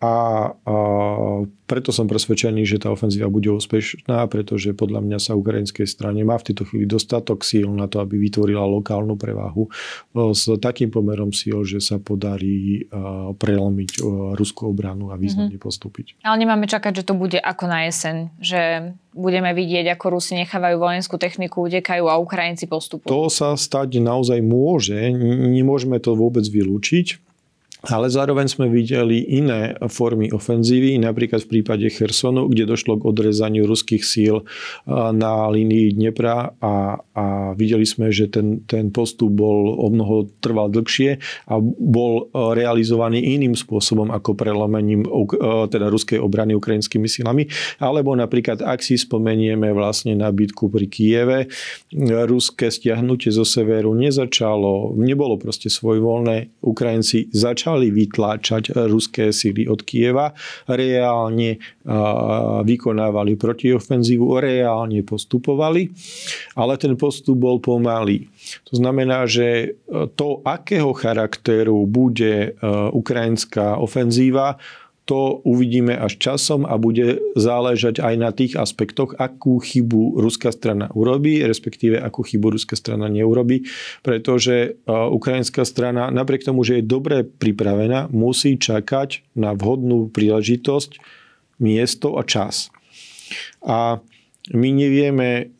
A, 0.00 0.14
a 0.56 0.74
preto 1.68 1.94
som 1.94 2.10
presvedčený, 2.10 2.66
že 2.66 2.82
tá 2.82 2.90
ofenzíva 2.90 3.30
bude 3.30 3.46
úspešná, 3.52 4.26
pretože 4.26 4.74
podľa 4.74 5.06
mňa 5.06 5.18
sa 5.22 5.38
ukrajinskej 5.38 5.86
strane 5.86 6.24
má 6.26 6.34
v 6.40 6.50
tejto 6.50 6.66
chvíli 6.66 6.88
dostatok 6.88 7.46
síl 7.46 7.70
na 7.70 7.86
to, 7.86 8.02
aby 8.02 8.18
vytvorila 8.18 8.66
lokálnu 8.66 9.14
prevahu 9.14 9.70
s 10.34 10.50
takým 10.58 10.90
pomerom 10.90 11.30
síl, 11.30 11.62
že 11.62 11.78
sa 11.78 12.02
podarí 12.02 12.90
prelomiť 13.38 14.02
ruskú 14.34 14.74
obranu 14.74 15.12
a 15.12 15.20
významne 15.20 15.60
mm-hmm. 15.60 15.68
postúpiť. 15.68 16.18
Ale 16.26 16.42
nemáme 16.42 16.66
čakať, 16.66 17.04
že 17.04 17.06
to 17.06 17.14
bude 17.14 17.38
ako 17.38 17.64
na 17.70 17.86
jeseň, 17.86 18.34
že 18.42 18.60
budeme 19.14 19.54
vidieť, 19.54 19.94
ako 19.94 20.18
Rusi 20.18 20.34
nechávajú 20.42 20.74
vojenskú 20.80 21.22
techniku, 21.22 21.70
utekajú 21.70 22.10
a 22.10 22.18
Ukrajinci 22.18 22.66
postupujú. 22.66 23.10
To 23.10 23.30
sa 23.30 23.54
stať 23.54 24.02
naozaj 24.02 24.42
môže, 24.42 24.98
nemôžeme 25.54 26.02
to 26.02 26.18
vôbec 26.18 26.42
vylúčiť 26.42 27.29
ale 27.86 28.12
zároveň 28.12 28.50
sme 28.50 28.66
videli 28.68 29.24
iné 29.24 29.78
formy 29.88 30.28
ofenzívy, 30.32 30.98
napríklad 31.00 31.46
v 31.46 31.60
prípade 31.60 31.86
Chersonu, 31.88 32.50
kde 32.50 32.68
došlo 32.68 33.00
k 33.00 33.06
odrezaniu 33.06 33.64
ruských 33.64 34.02
síl 34.02 34.42
na 34.90 35.46
línii 35.46 35.94
Dnepra 35.94 36.52
a, 36.58 36.98
a 37.14 37.24
videli 37.54 37.86
sme, 37.86 38.10
že 38.10 38.26
ten, 38.26 38.66
ten 38.66 38.90
postup 38.90 39.32
bol 39.32 39.78
o 39.78 39.86
mnoho 39.86 40.28
trval 40.42 40.68
dlhšie 40.68 41.22
a 41.46 41.54
bol 41.62 42.28
realizovaný 42.34 43.22
iným 43.38 43.54
spôsobom 43.54 44.10
ako 44.10 44.34
prelomením 44.34 45.06
teda 45.70 45.86
ruskej 45.86 46.18
obrany 46.18 46.58
ukrajinskými 46.58 47.06
silami. 47.06 47.46
Alebo 47.78 48.12
napríklad, 48.18 48.66
ak 48.66 48.82
si 48.82 48.98
spomenieme 48.98 49.70
vlastne 49.70 50.18
na 50.18 50.34
bitku 50.34 50.66
pri 50.66 50.90
Kieve, 50.90 51.38
ruské 52.26 52.68
stiahnutie 52.68 53.30
zo 53.30 53.46
severu 53.46 53.94
nezačalo, 53.94 54.98
nebolo 54.98 55.38
proste 55.38 55.70
svojvoľné. 55.70 56.58
Ukrajinci 56.66 57.30
začali 57.30 57.69
začali 57.70 57.94
vytláčať 57.94 58.74
ruské 58.90 59.30
síly 59.30 59.70
od 59.70 59.86
Kieva, 59.86 60.34
reálne 60.66 61.62
vykonávali 62.66 63.38
protiofenzívu, 63.38 64.26
reálne 64.42 65.06
postupovali, 65.06 65.86
ale 66.58 66.74
ten 66.74 66.98
postup 66.98 67.38
bol 67.38 67.62
pomalý. 67.62 68.26
To 68.74 68.82
znamená, 68.82 69.30
že 69.30 69.78
to, 70.18 70.42
akého 70.42 70.90
charakteru 70.90 71.86
bude 71.86 72.58
ukrajinská 72.90 73.78
ofenzíva, 73.78 74.58
to 75.10 75.42
uvidíme 75.42 75.90
až 75.98 76.22
časom 76.22 76.62
a 76.62 76.78
bude 76.78 77.18
záležať 77.34 77.98
aj 77.98 78.14
na 78.14 78.30
tých 78.30 78.54
aspektoch, 78.54 79.18
akú 79.18 79.58
chybu 79.58 80.22
ruská 80.22 80.54
strana 80.54 80.86
urobí, 80.94 81.42
respektíve 81.42 81.98
akú 81.98 82.22
chybu 82.22 82.54
ruská 82.54 82.78
strana 82.78 83.10
neurobi, 83.10 83.66
pretože 84.06 84.78
ukrajinská 84.86 85.66
strana, 85.66 86.14
napriek 86.14 86.46
tomu, 86.46 86.62
že 86.62 86.78
je 86.78 86.86
dobre 86.86 87.26
pripravená, 87.26 88.06
musí 88.14 88.54
čakať 88.54 89.26
na 89.34 89.50
vhodnú 89.58 90.06
príležitosť, 90.14 91.02
miesto 91.58 92.14
a 92.14 92.22
čas. 92.22 92.70
A 93.66 93.98
my 94.48 94.72
nevieme, 94.72 95.52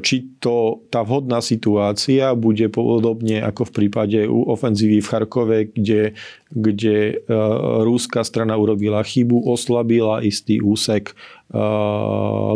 či 0.00 0.40
to, 0.40 0.80
tá 0.88 1.04
vhodná 1.04 1.44
situácia 1.44 2.32
bude 2.32 2.72
podobne 2.72 3.44
ako 3.44 3.68
v 3.68 3.72
prípade 3.76 4.24
ofenzívy 4.24 5.04
v 5.04 5.10
Charkove, 5.12 5.58
kde, 5.68 6.16
kde 6.48 7.20
rúska 7.84 8.24
strana 8.24 8.56
urobila 8.56 9.04
chybu, 9.04 9.36
oslabila 9.52 10.24
istý 10.24 10.64
úsek 10.64 11.12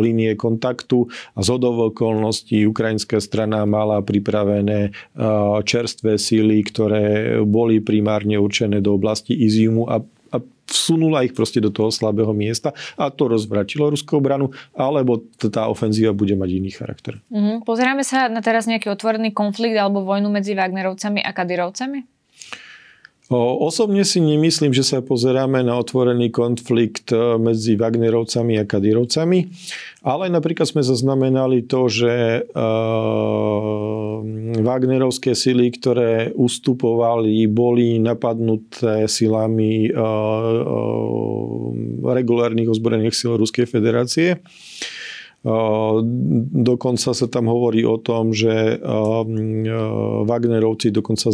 línie 0.01 0.33
kontaktu 0.33 1.05
a 1.37 1.45
z 1.45 1.49
okolností 1.61 2.65
ukrajinská 2.65 3.21
strana 3.21 3.61
mala 3.69 4.01
pripravené 4.01 4.97
čerstvé 5.61 6.17
síly, 6.17 6.65
ktoré 6.65 7.37
boli 7.45 7.85
primárne 7.85 8.41
určené 8.41 8.81
do 8.81 8.97
oblasti 8.97 9.37
Iziumu 9.37 9.85
a 9.85 10.01
vsunula 10.67 11.23
ich 11.23 11.33
proste 11.33 11.63
do 11.63 11.71
toho 11.71 11.89
slabého 11.89 12.35
miesta 12.35 12.75
a 12.99 13.07
to 13.09 13.31
rozvratilo 13.31 13.87
ruskú 13.87 14.19
obranu, 14.19 14.51
alebo 14.75 15.23
tá 15.39 15.71
ofenzíva 15.71 16.11
bude 16.11 16.35
mať 16.35 16.49
iný 16.51 16.71
charakter. 16.75 17.23
Mm-hmm. 17.31 17.63
Pozeráme 17.63 18.03
sa 18.03 18.27
na 18.27 18.43
teraz 18.43 18.67
nejaký 18.67 18.91
otvorený 18.91 19.31
konflikt 19.31 19.79
alebo 19.79 20.03
vojnu 20.03 20.27
medzi 20.27 20.53
Wagnerovcami 20.53 21.23
a 21.23 21.31
Kadyrovcami? 21.31 22.16
Osobne 23.35 24.07
si 24.07 24.23
nemyslím, 24.23 24.71
že 24.71 24.87
sa 24.87 25.03
pozeráme 25.03 25.59
na 25.59 25.75
otvorený 25.75 26.31
konflikt 26.31 27.11
e, 27.11 27.35
medzi 27.35 27.75
Wagnerovcami 27.75 28.55
a 28.55 28.63
Kadírovcami, 28.63 29.51
ale 30.07 30.31
napríklad 30.31 30.63
sme 30.63 30.79
zaznamenali 30.79 31.67
to, 31.67 31.91
že 31.91 32.13
e, 32.39 32.41
Wagnerovské 34.63 35.35
sily, 35.35 35.75
ktoré 35.75 36.31
ustupovali, 36.39 37.51
boli 37.51 37.99
napadnuté 37.99 39.11
silami 39.11 39.91
e, 39.91 39.99
regulárnych 42.07 42.71
ozbrojených 42.71 43.11
síl 43.11 43.35
Ruskej 43.35 43.67
federácie. 43.67 44.39
Dokonca 45.45 47.13
sa 47.15 47.27
tam 47.29 47.47
hovorí 47.47 47.85
o 47.87 47.95
tom, 48.01 48.35
že 48.35 48.81
Wagnerovci 50.27 50.91
dokonca 50.91 51.31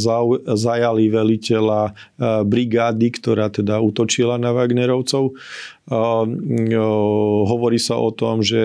zajali 0.54 1.10
veliteľa 1.10 1.98
brigády, 2.46 3.08
ktorá 3.10 3.50
teda 3.50 3.82
utočila 3.82 4.38
na 4.38 4.54
Wagnerovcov. 4.54 5.34
Hovorí 7.50 7.80
sa 7.82 7.98
o 7.98 8.14
tom, 8.14 8.46
že 8.46 8.62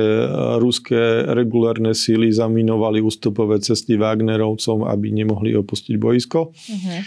ruské 0.61 1.25
regulárne 1.33 1.97
síly 1.97 2.29
zaminovali 2.29 3.01
ústupové 3.01 3.63
cesty 3.65 3.97
Wagnerovcom, 3.97 4.85
aby 4.85 5.17
nemohli 5.17 5.57
opustiť 5.57 5.97
boisko. 5.97 6.53
Uh-huh. 6.53 7.01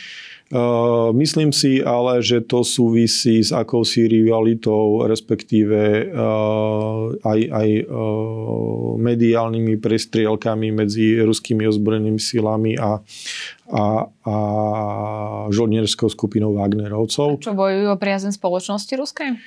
Uh, 0.51 1.15
myslím 1.15 1.55
si 1.55 1.79
ale, 1.79 2.19
že 2.19 2.43
to 2.43 2.67
súvisí 2.67 3.39
s 3.39 3.55
akousi 3.55 4.03
rivalitou, 4.11 5.07
respektíve 5.07 6.11
uh, 6.11 7.15
aj, 7.23 7.39
aj 7.47 7.69
uh, 7.87 8.99
mediálnymi 8.99 9.79
prestrielkami 9.79 10.75
medzi 10.75 11.23
ruskými 11.23 11.63
ozbrojenými 11.71 12.19
silami 12.19 12.75
a, 12.75 12.99
a, 13.71 13.83
a 14.27 14.35
žoldnierskou 15.47 16.11
skupinou 16.11 16.59
Wagnerovcov. 16.59 17.39
Čo 17.39 17.55
bojujú 17.55 17.87
o 17.87 17.95
priazen 17.95 18.35
spoločnosti 18.35 18.91
ruskej? 18.91 19.39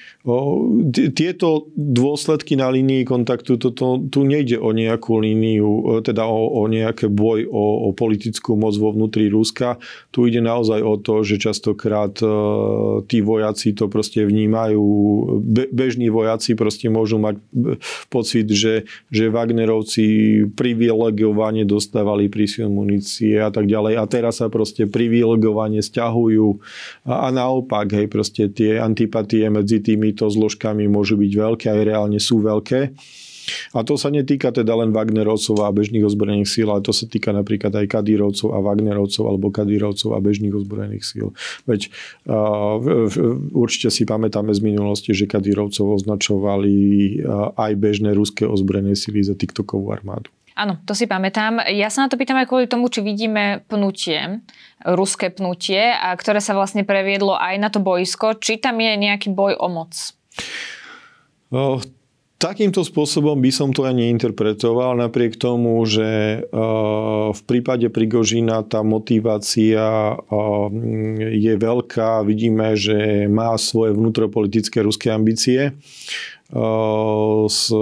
Tieto 1.12 1.68
dôsledky 1.76 2.56
na 2.56 2.72
línii 2.72 3.04
kontaktu, 3.04 3.60
toto, 3.60 4.00
tu 4.08 4.24
nejde 4.24 4.56
o 4.56 4.72
nejakú 4.72 5.20
líniu, 5.20 6.00
teda 6.00 6.24
o, 6.24 6.48
o 6.48 6.64
nejaký 6.64 7.12
boj 7.12 7.44
o, 7.44 7.92
o 7.92 7.92
politickú 7.92 8.56
moc 8.56 8.72
vo 8.80 8.88
vnútri 8.88 9.28
Ruska. 9.28 9.76
Tu 10.08 10.32
ide 10.32 10.40
naozaj 10.40 10.80
o 10.80 10.93
to, 11.00 11.26
že 11.26 11.40
častokrát 11.40 12.14
e, 12.20 12.26
tí 13.08 13.24
vojaci 13.24 13.72
to 13.72 13.90
proste 13.90 14.22
vnímajú, 14.22 14.84
be, 15.40 15.66
bežní 15.72 16.12
vojaci 16.12 16.54
proste 16.54 16.90
môžu 16.92 17.18
mať 17.18 17.40
pocit, 18.12 18.46
že, 18.50 18.86
že 19.08 19.32
Wagnerovci 19.32 20.04
privilegovane 20.52 21.64
dostávali 21.64 22.28
prísun 22.28 22.74
munície 22.74 23.38
a 23.40 23.48
tak 23.48 23.66
ďalej. 23.66 23.94
A 23.98 24.04
teraz 24.06 24.42
sa 24.42 24.52
proste 24.52 24.84
privilegovane 24.84 25.80
stiahujú 25.80 26.60
a 27.08 27.28
naopak, 27.32 27.90
hej, 27.94 28.06
proste 28.10 28.50
tie 28.50 28.78
antipatie 28.78 29.46
medzi 29.48 29.80
týmito 29.80 30.28
zložkami 30.28 30.86
môžu 30.86 31.16
byť 31.16 31.32
veľké, 31.32 31.66
aj 31.70 31.82
reálne 31.82 32.20
sú 32.20 32.44
veľké. 32.44 32.94
A 33.76 33.82
to 33.82 33.98
sa 33.98 34.08
netýka 34.10 34.50
teda 34.54 34.72
len 34.74 34.94
Wagnerovcov 34.94 35.64
a 35.64 35.74
bežných 35.74 36.06
ozbrojených 36.06 36.50
síl, 36.50 36.68
ale 36.70 36.84
to 36.84 36.92
sa 36.94 37.04
týka 37.04 37.34
napríklad 37.34 37.74
aj 37.74 37.86
Kadírovcov 37.90 38.54
a 38.54 38.58
Wagnerovcov 38.62 39.24
alebo 39.26 39.50
Kadírovcov 39.52 40.16
a 40.16 40.18
bežných 40.22 40.54
ozbrojených 40.54 41.04
síl. 41.04 41.36
Veď 41.68 41.92
uh, 42.28 42.80
určite 43.52 43.88
si 43.90 44.08
pamätáme 44.08 44.54
z 44.54 44.60
minulosti, 44.64 45.10
že 45.12 45.30
Kadírovcov 45.30 46.04
označovali 46.04 46.74
uh, 47.20 47.56
aj 47.58 47.72
bežné 47.76 48.14
ruské 48.14 48.48
ozbrojené 48.48 48.94
síly 48.96 49.20
za 49.24 49.36
TikTokovú 49.36 49.90
armádu. 49.92 50.32
Áno, 50.54 50.78
to 50.86 50.94
si 50.94 51.10
pamätám. 51.10 51.66
Ja 51.66 51.90
sa 51.90 52.06
na 52.06 52.08
to 52.08 52.14
pýtam 52.14 52.38
aj 52.38 52.46
kvôli 52.46 52.70
tomu, 52.70 52.86
či 52.86 53.02
vidíme 53.02 53.66
pnutie, 53.66 54.38
ruské 54.86 55.34
pnutie, 55.34 55.90
a 55.90 56.14
ktoré 56.14 56.38
sa 56.38 56.54
vlastne 56.54 56.86
previedlo 56.86 57.34
aj 57.34 57.54
na 57.58 57.68
to 57.74 57.82
boisko. 57.82 58.38
Či 58.38 58.62
tam 58.62 58.78
je 58.78 58.94
nejaký 58.94 59.34
boj 59.34 59.58
o 59.58 59.66
moc? 59.66 60.14
O, 61.50 61.82
takýmto 62.44 62.84
spôsobom 62.84 63.40
by 63.40 63.48
som 63.48 63.72
to 63.72 63.88
aj 63.88 63.96
neinterpretoval, 63.96 65.00
napriek 65.00 65.40
tomu, 65.40 65.80
že 65.88 66.44
v 67.32 67.40
prípade 67.48 67.88
Prigožina 67.88 68.60
tá 68.60 68.84
motivácia 68.84 70.12
je 71.32 71.54
veľká. 71.56 72.20
Vidíme, 72.28 72.76
že 72.76 73.24
má 73.32 73.56
svoje 73.56 73.96
vnútropolitické 73.96 74.84
ruské 74.84 75.08
ambície 75.08 75.72
s, 77.50 77.74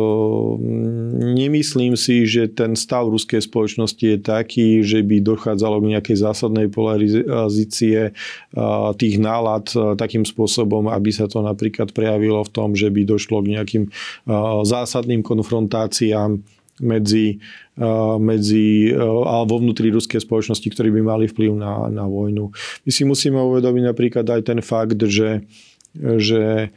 nemyslím 1.13 1.93
si, 1.93 2.25
že 2.25 2.49
ten 2.49 2.73
stav 2.73 3.05
ruskej 3.13 3.45
spoločnosti 3.45 4.01
je 4.01 4.17
taký, 4.17 4.81
že 4.81 5.05
by 5.05 5.21
dochádzalo 5.21 5.85
k 5.85 5.91
nejakej 5.93 6.17
zásadnej 6.17 6.73
polarizácie 6.73 8.17
tých 8.97 9.15
nálad 9.21 9.69
takým 10.01 10.25
spôsobom, 10.25 10.89
aby 10.89 11.13
sa 11.13 11.29
to 11.29 11.45
napríklad 11.45 11.93
prejavilo 11.93 12.41
v 12.41 12.53
tom, 12.57 12.73
že 12.73 12.89
by 12.89 13.05
došlo 13.05 13.45
k 13.45 13.61
nejakým 13.61 13.85
zásadným 14.65 15.21
konfrontáciám 15.21 16.41
medzi, 16.81 17.37
medzi 18.17 18.97
alebo 19.05 19.61
vnútri 19.61 19.93
ruskej 19.93 20.25
spoločnosti, 20.25 20.65
ktorí 20.65 20.89
by 20.97 21.03
mali 21.05 21.25
vplyv 21.29 21.53
na, 21.61 21.93
na 21.93 22.09
vojnu. 22.09 22.49
My 22.89 22.91
si 22.91 23.05
musíme 23.05 23.37
uvedomiť 23.37 23.85
napríklad 23.85 24.25
aj 24.25 24.41
ten 24.49 24.65
fakt, 24.65 24.97
že, 25.05 25.45
že 26.01 26.73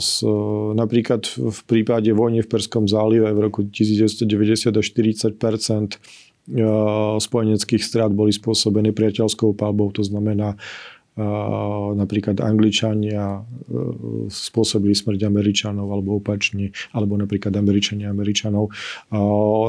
s, 0.00 0.24
napríklad 0.72 1.28
v 1.28 1.60
prípade 1.68 2.08
vojny 2.16 2.40
v 2.40 2.48
Perskom 2.48 2.88
zálive 2.88 3.28
v 3.28 3.40
roku 3.44 3.68
1990 3.68 4.72
až 4.72 4.86
40% 5.36 6.00
spojeneckých 7.18 7.82
strát 7.82 8.08
boli 8.14 8.30
spôsobené 8.30 8.94
priateľskou 8.94 9.52
palbou, 9.58 9.90
to 9.90 10.06
znamená 10.06 10.54
napríklad 11.96 12.44
Angličania 12.44 13.40
e, 13.40 13.42
spôsobili 14.28 14.92
smrť 14.92 15.24
Američanov 15.24 15.88
alebo 15.88 16.20
opačne, 16.20 16.76
alebo 16.92 17.16
napríklad 17.16 17.56
Američania 17.56 18.12
Američanov. 18.12 18.68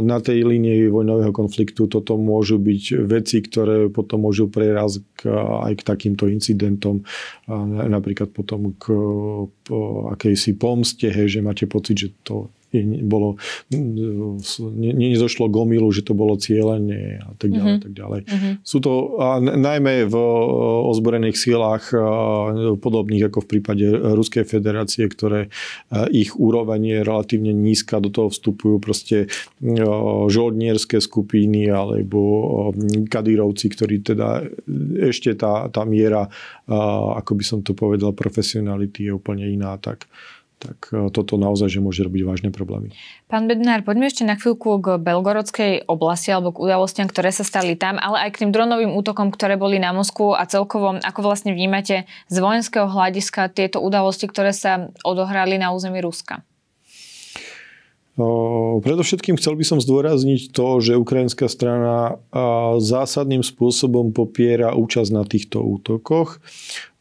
Na 0.04 0.18
tej 0.20 0.44
línii 0.44 0.92
vojnového 0.92 1.32
konfliktu 1.32 1.88
toto 1.88 2.20
môžu 2.20 2.60
byť 2.60 2.84
veci, 3.08 3.40
ktoré 3.40 3.88
potom 3.88 4.28
môžu 4.28 4.52
prerazť 4.52 5.24
aj 5.64 5.74
k 5.80 5.82
takýmto 5.88 6.28
incidentom, 6.28 7.08
napríklad 7.88 8.36
potom 8.36 8.76
k 8.76 8.92
akejsi 10.14 10.60
pomste, 10.60 11.08
hej, 11.08 11.40
že 11.40 11.40
máte 11.40 11.64
pocit, 11.70 11.96
že 11.96 12.10
to 12.28 12.52
bolo, 13.06 13.42
ne, 13.72 14.92
nezošlo 14.94 15.48
k 15.48 15.56
omilu, 15.56 15.90
že 15.90 16.04
to 16.04 16.14
bolo 16.14 16.36
cieľenie 16.36 17.24
a 17.24 17.32
tak 17.40 17.56
ďalej. 17.56 17.74
Mm-hmm. 17.74 17.86
Tak 17.86 17.94
ďalej. 17.96 18.22
Mm-hmm. 18.28 18.54
Sú 18.62 18.78
to 18.84 19.18
a 19.18 19.40
najmä 19.42 20.06
v 20.10 20.16
ozbrojených 20.92 21.38
sílach 21.40 21.90
podobných 22.78 23.30
ako 23.32 23.46
v 23.46 23.50
prípade 23.50 23.86
Ruskej 23.88 24.44
federácie, 24.44 25.08
ktoré 25.10 25.50
ich 26.12 26.36
úroveň 26.36 26.82
je 26.84 27.00
relatívne 27.02 27.54
nízka, 27.56 28.04
do 28.04 28.14
toho 28.14 28.30
vstupujú 28.30 28.78
proste 28.78 29.32
žoldnierské 30.28 31.02
skupiny 31.02 31.72
alebo 31.72 32.74
kadírovci, 33.10 33.74
ktorí 33.74 34.04
teda 34.04 34.46
ešte 35.02 35.34
tá, 35.38 35.72
tá 35.72 35.86
miera, 35.88 36.28
ako 37.18 37.32
by 37.34 37.44
som 37.44 37.60
to 37.64 37.74
povedal, 37.74 38.14
profesionality 38.14 39.10
je 39.10 39.16
úplne 39.16 39.46
iná. 39.48 39.78
Tak 39.78 40.06
tak 40.58 40.90
e, 40.90 41.14
toto 41.14 41.38
naozaj, 41.38 41.70
že 41.70 41.80
môže 41.80 42.02
robiť 42.02 42.22
vážne 42.26 42.50
problémy. 42.50 42.90
Pán 43.30 43.46
Bednár, 43.46 43.86
poďme 43.86 44.10
ešte 44.10 44.26
na 44.26 44.34
chvíľku 44.34 44.82
k 44.82 44.98
Belgorodskej 44.98 45.86
oblasti 45.86 46.34
alebo 46.34 46.50
k 46.50 46.66
udalostiam, 46.66 47.06
ktoré 47.06 47.30
sa 47.30 47.46
stali 47.46 47.78
tam, 47.78 48.02
ale 48.02 48.28
aj 48.28 48.30
k 48.34 48.40
tým 48.46 48.52
dronovým 48.52 48.92
útokom, 48.98 49.30
ktoré 49.30 49.56
boli 49.56 49.78
na 49.78 49.94
Moskvu 49.94 50.34
a 50.34 50.50
celkovo, 50.50 50.98
ako 50.98 51.20
vlastne 51.22 51.54
vnímate 51.54 52.10
z 52.28 52.36
vojenského 52.42 52.90
hľadiska 52.90 53.54
tieto 53.54 53.78
udalosti, 53.80 54.26
ktoré 54.26 54.50
sa 54.50 54.90
odohrali 55.06 55.62
na 55.62 55.70
území 55.72 56.02
Ruska? 56.02 56.42
Predovšetkým 58.82 59.38
chcel 59.38 59.54
by 59.54 59.62
som 59.62 59.78
zdôrazniť 59.78 60.50
to, 60.50 60.82
že 60.82 60.98
ukrajinská 60.98 61.46
strana 61.46 62.18
zásadným 62.82 63.46
spôsobom 63.46 64.10
popiera 64.10 64.74
účasť 64.74 65.10
na 65.14 65.22
týchto 65.22 65.62
útokoch. 65.62 66.42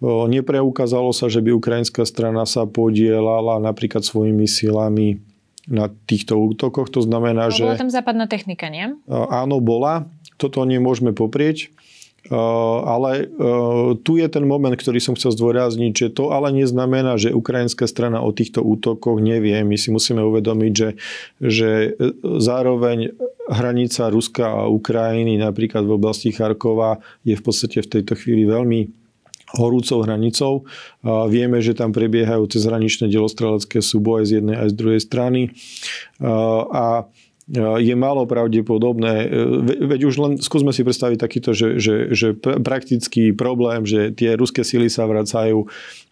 Nepreukázalo 0.05 1.17
sa, 1.17 1.33
že 1.33 1.41
by 1.41 1.57
ukrajinská 1.57 2.05
strana 2.05 2.45
sa 2.45 2.69
podielala 2.69 3.57
napríklad 3.65 4.05
svojimi 4.05 4.45
silami 4.45 5.25
na 5.65 5.89
týchto 5.89 6.37
útokoch. 6.37 6.93
To 6.93 7.01
znamená, 7.01 7.49
no, 7.49 7.55
že... 7.57 7.65
Bola 7.65 7.81
tam 7.81 7.89
západná 7.89 8.29
technika, 8.29 8.69
nie? 8.69 8.93
Áno, 9.09 9.65
bola. 9.65 10.05
Toto 10.37 10.69
nemôžeme 10.69 11.17
poprieť. 11.17 11.73
Ale 12.87 13.31
tu 14.03 14.19
je 14.19 14.27
ten 14.27 14.43
moment, 14.43 14.75
ktorý 14.75 14.99
som 14.99 15.15
chcel 15.15 15.31
zdôrazniť, 15.35 15.93
že 15.95 16.09
to 16.11 16.35
ale 16.35 16.51
neznamená, 16.51 17.15
že 17.19 17.31
ukrajinská 17.31 17.87
strana 17.87 18.19
o 18.19 18.35
týchto 18.35 18.67
útokoch 18.67 19.23
nevie. 19.23 19.55
My 19.63 19.79
si 19.79 19.95
musíme 19.95 20.27
uvedomiť, 20.27 20.73
že, 20.75 20.91
že 21.39 21.71
zároveň 22.23 23.15
hranica 23.47 24.11
Ruska 24.11 24.67
a 24.67 24.67
Ukrajiny 24.67 25.39
napríklad 25.39 25.87
v 25.87 25.95
oblasti 25.95 26.35
Charkova 26.35 26.99
je 27.23 27.39
v 27.39 27.43
podstate 27.47 27.79
v 27.79 27.91
tejto 27.99 28.19
chvíli 28.19 28.43
veľmi 28.43 28.91
horúcou 29.55 30.03
hranicou. 30.03 30.67
Vieme, 31.07 31.63
že 31.63 31.79
tam 31.79 31.95
prebiehajú 31.95 32.51
cezhraničné 32.51 33.07
delostrelecké 33.07 33.79
súboje 33.79 34.27
z 34.27 34.31
jednej 34.43 34.59
aj 34.59 34.69
z 34.75 34.75
druhej 34.75 35.01
strany. 35.07 35.41
A 36.75 37.07
je 37.55 37.95
málo 37.95 38.27
pravdepodobné, 38.27 39.31
veď 39.87 40.01
už 40.11 40.15
len 40.19 40.33
skúsme 40.43 40.75
si 40.75 40.83
predstaviť 40.83 41.15
takýto, 41.15 41.55
že, 41.55 41.79
že, 41.79 42.11
že 42.11 42.35
praktický 42.43 43.31
problém, 43.31 43.87
že 43.87 44.11
tie 44.11 44.35
ruské 44.35 44.67
sily 44.67 44.91
sa 44.91 45.07
vracajú, 45.07 45.63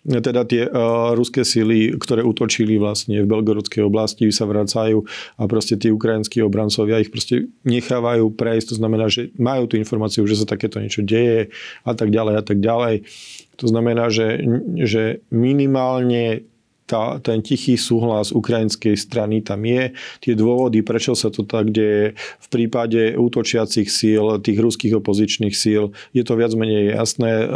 teda 0.06 0.46
tie 0.46 0.70
uh, 0.70 1.10
ruské 1.18 1.42
sily, 1.42 1.98
ktoré 1.98 2.22
utočili 2.22 2.78
vlastne 2.78 3.18
v 3.18 3.26
Belgorodskej 3.26 3.82
oblasti, 3.82 4.30
sa 4.30 4.46
vracajú 4.46 5.02
a 5.34 5.42
proste 5.50 5.74
tí 5.74 5.90
ukrajinskí 5.90 6.38
obrancovia 6.38 7.02
ich 7.02 7.10
proste 7.10 7.50
nechávajú 7.66 8.30
prejsť, 8.30 8.70
to 8.70 8.76
znamená, 8.78 9.10
že 9.10 9.34
majú 9.34 9.66
tú 9.66 9.74
informáciu, 9.74 10.22
že 10.30 10.38
sa 10.38 10.46
takéto 10.46 10.78
niečo 10.78 11.02
deje 11.02 11.50
a 11.82 11.98
tak 11.98 12.14
ďalej 12.14 12.34
a 12.38 12.42
tak 12.46 12.62
ďalej. 12.62 13.10
To 13.58 13.66
znamená, 13.66 14.06
že, 14.06 14.38
že 14.86 15.22
minimálne 15.34 16.46
tá, 16.84 17.16
ten 17.20 17.40
tichý 17.40 17.80
súhlas 17.80 18.28
ukrajinskej 18.28 18.96
strany 18.96 19.40
tam 19.40 19.64
je. 19.64 19.96
Tie 20.20 20.36
dôvody, 20.36 20.84
prečo 20.84 21.16
sa 21.16 21.32
to 21.32 21.44
tak 21.48 21.72
deje 21.72 22.12
v 22.16 22.46
prípade 22.52 23.16
útočiacich 23.16 23.88
síl, 23.88 24.40
tých 24.44 24.58
ruských 24.60 25.00
opozičných 25.00 25.56
síl, 25.56 25.96
je 26.12 26.22
to 26.22 26.36
viac 26.36 26.52
menej 26.52 26.92
jasné. 26.92 27.48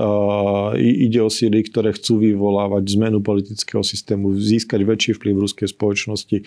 Ide 0.80 1.20
o 1.20 1.30
síly, 1.30 1.60
ktoré 1.68 1.92
chcú 1.92 2.24
vyvolávať 2.24 2.88
zmenu 2.96 3.20
politického 3.20 3.84
systému, 3.84 4.32
získať 4.32 4.80
väčší 4.82 5.12
vplyv 5.20 5.32
v 5.36 5.44
ruskej 5.44 5.68
spoločnosti. 5.68 6.38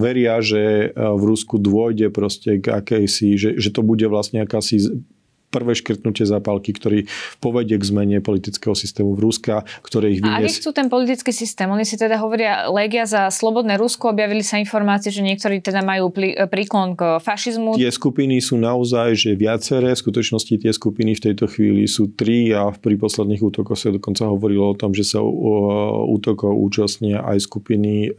Veria, 0.00 0.40
že 0.40 0.96
v 0.96 1.22
Rusku 1.22 1.60
dôjde 1.60 2.08
proste 2.08 2.56
k 2.56 2.72
akejsi, 2.72 3.36
že, 3.36 3.50
že 3.60 3.68
to 3.68 3.84
bude 3.84 4.04
vlastne 4.08 4.40
akási 4.40 5.04
prvé 5.50 5.78
škrtnutie 5.78 6.26
zápalky, 6.26 6.74
ktorý 6.74 7.08
povedie 7.38 7.78
k 7.78 7.84
zmene 7.86 8.18
politického 8.20 8.74
systému 8.74 9.14
v 9.14 9.30
Ruska, 9.30 9.62
ktoré 9.80 10.12
ich 10.12 10.20
vynies... 10.20 10.36
A 10.36 10.44
aký 10.44 10.52
chcú 10.60 10.70
ten 10.74 10.90
politický 10.90 11.32
systém? 11.32 11.70
Oni 11.70 11.86
si 11.86 11.94
teda 11.94 12.18
hovoria 12.20 12.68
Legia 12.68 13.06
za 13.06 13.30
slobodné 13.30 13.78
Rusko, 13.78 14.10
objavili 14.12 14.42
sa 14.42 14.58
informácie, 14.58 15.14
že 15.14 15.24
niektorí 15.24 15.62
teda 15.62 15.80
majú 15.86 16.12
príklon 16.50 16.98
k 16.98 17.22
fašizmu. 17.22 17.78
Tie 17.78 17.88
skupiny 17.88 18.42
sú 18.42 18.58
naozaj, 18.58 19.16
že 19.16 19.30
viaceré, 19.38 19.94
v 19.94 20.02
skutočnosti 20.02 20.54
tie 20.60 20.72
skupiny 20.74 21.16
v 21.16 21.24
tejto 21.30 21.46
chvíli 21.48 21.88
sú 21.88 22.10
tri 22.12 22.50
a 22.52 22.68
pri 22.74 22.98
posledných 22.98 23.40
útokoch 23.40 23.78
sa 23.78 23.94
dokonca 23.94 24.28
hovorilo 24.28 24.72
o 24.72 24.78
tom, 24.78 24.92
že 24.92 25.06
sa 25.06 25.22
útokov 25.22 26.52
účastnia 26.52 27.22
aj 27.24 27.46
skupiny 27.46 28.12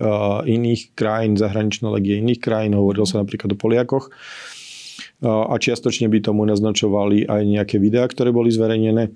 iných 0.48 0.96
krajín, 0.98 1.36
zahraničné 1.36 1.86
legie 1.92 2.18
iných 2.18 2.42
krajín, 2.42 2.74
hovorilo 2.74 3.06
sa 3.06 3.22
napríklad 3.22 3.54
o 3.54 3.58
Poliakoch 3.60 4.10
a 5.26 5.54
čiastočne 5.58 6.06
by 6.14 6.22
tomu 6.22 6.46
naznačovali 6.46 7.26
aj 7.26 7.42
nejaké 7.42 7.76
videá, 7.82 8.06
ktoré 8.06 8.30
boli 8.30 8.54
zverejnené. 8.54 9.10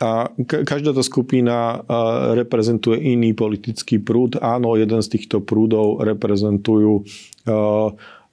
A 0.00 0.32
každá 0.48 0.96
tá 0.96 1.04
skupina 1.04 1.84
reprezentuje 2.32 2.98
iný 3.12 3.36
politický 3.36 4.00
prúd. 4.00 4.40
Áno, 4.40 4.74
jeden 4.74 4.98
z 5.04 5.08
týchto 5.14 5.44
prúdov 5.44 6.00
reprezentujú 6.00 7.04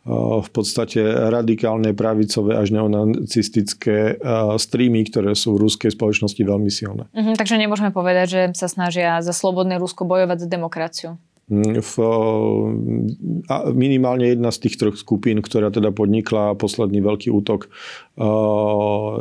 v 0.10 0.50
podstate 0.50 1.04
radikálne 1.06 1.94
pravicové 1.94 2.58
až 2.58 2.74
neonacistické 2.74 4.18
streamy, 4.58 5.06
ktoré 5.06 5.38
sú 5.38 5.60
v 5.60 5.70
ruskej 5.70 5.94
spoločnosti 5.94 6.40
veľmi 6.40 6.72
silné. 6.72 7.06
Mhm, 7.14 7.38
takže 7.38 7.60
nemôžeme 7.60 7.94
povedať, 7.94 8.28
že 8.32 8.42
sa 8.58 8.72
snažia 8.72 9.20
za 9.22 9.36
slobodné 9.36 9.78
Rusko 9.78 10.08
bojovať 10.08 10.38
za 10.42 10.48
demokraciu. 10.50 11.10
V, 11.50 11.94
minimálne 13.74 14.30
jedna 14.30 14.54
z 14.54 14.70
tých 14.70 14.78
troch 14.78 14.94
skupín, 15.02 15.42
ktorá 15.42 15.74
teda 15.74 15.90
podnikla 15.90 16.54
posledný 16.54 17.02
veľký 17.02 17.34
útok, 17.34 17.74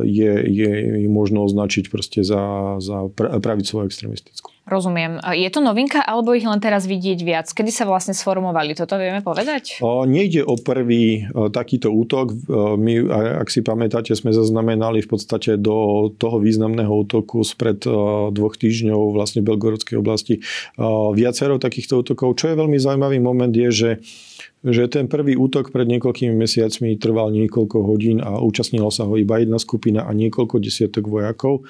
je, 0.04 0.32
je, 0.44 0.72
je 1.04 1.08
možno 1.08 1.48
označiť 1.48 1.88
proste 1.88 2.20
za, 2.20 2.76
za 2.84 3.08
pravicovú 3.16 3.88
extremistickú. 3.88 4.52
Rozumiem. 4.68 5.16
Je 5.32 5.48
to 5.48 5.64
novinka, 5.64 6.04
alebo 6.04 6.36
ich 6.36 6.44
len 6.44 6.60
teraz 6.60 6.84
vidieť 6.84 7.18
viac? 7.24 7.46
Kedy 7.48 7.72
sa 7.72 7.88
vlastne 7.88 8.12
sformovali? 8.12 8.76
Toto 8.76 9.00
vieme 9.00 9.24
povedať? 9.24 9.80
O, 9.80 10.04
nejde 10.04 10.44
o 10.44 10.60
prvý 10.60 11.24
o, 11.32 11.48
takýto 11.48 11.88
útok. 11.88 12.36
O, 12.46 12.76
my, 12.76 13.08
ak 13.40 13.48
si 13.48 13.64
pamätáte, 13.64 14.12
sme 14.12 14.36
zaznamenali 14.36 15.00
v 15.00 15.08
podstate 15.08 15.56
do 15.56 16.08
toho 16.20 16.36
významného 16.36 16.92
útoku 16.92 17.40
spred 17.40 17.80
o, 17.88 18.28
dvoch 18.28 18.60
týždňov 18.60 19.16
vlastne 19.16 19.40
Belgorodskej 19.40 19.96
oblasti 19.96 20.44
o, 20.76 21.16
viacero 21.16 21.56
takýchto 21.56 22.04
útokov. 22.04 22.36
Čo 22.36 22.52
je 22.52 22.60
veľmi 22.60 22.76
zaujímavý 22.76 23.18
moment 23.24 23.50
je, 23.50 23.72
že 23.72 23.90
že 24.58 24.90
ten 24.90 25.06
prvý 25.06 25.38
útok 25.38 25.70
pred 25.70 25.86
niekoľkými 25.86 26.34
mesiacmi 26.34 26.98
trval 26.98 27.30
niekoľko 27.30 27.78
hodín 27.78 28.18
a 28.18 28.42
účastnila 28.42 28.90
sa 28.90 29.06
ho 29.06 29.14
iba 29.14 29.38
jedna 29.38 29.54
skupina 29.62 30.02
a 30.02 30.10
niekoľko 30.10 30.58
desiatok 30.58 31.06
vojakov. 31.06 31.62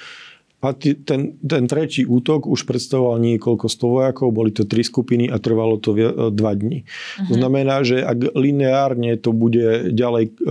A 0.58 0.74
ten, 0.74 1.38
ten 1.38 1.64
tretí 1.70 2.02
útok 2.02 2.50
už 2.50 2.66
predstavoval 2.66 3.22
niekoľko 3.22 3.66
sto 3.70 3.94
vojakov, 3.94 4.34
boli 4.34 4.50
to 4.50 4.66
tri 4.66 4.82
skupiny 4.82 5.30
a 5.30 5.38
trvalo 5.38 5.78
to 5.78 5.94
dva 6.34 6.52
dní. 6.58 6.82
Uh-huh. 6.82 7.30
To 7.30 7.34
mhm. 7.34 7.38
znamená, 7.38 7.76
že 7.86 8.02
ak 8.02 8.34
lineárne 8.34 9.14
to 9.22 9.30
bude 9.30 9.94
ďalej 9.94 10.34
e, 10.34 10.50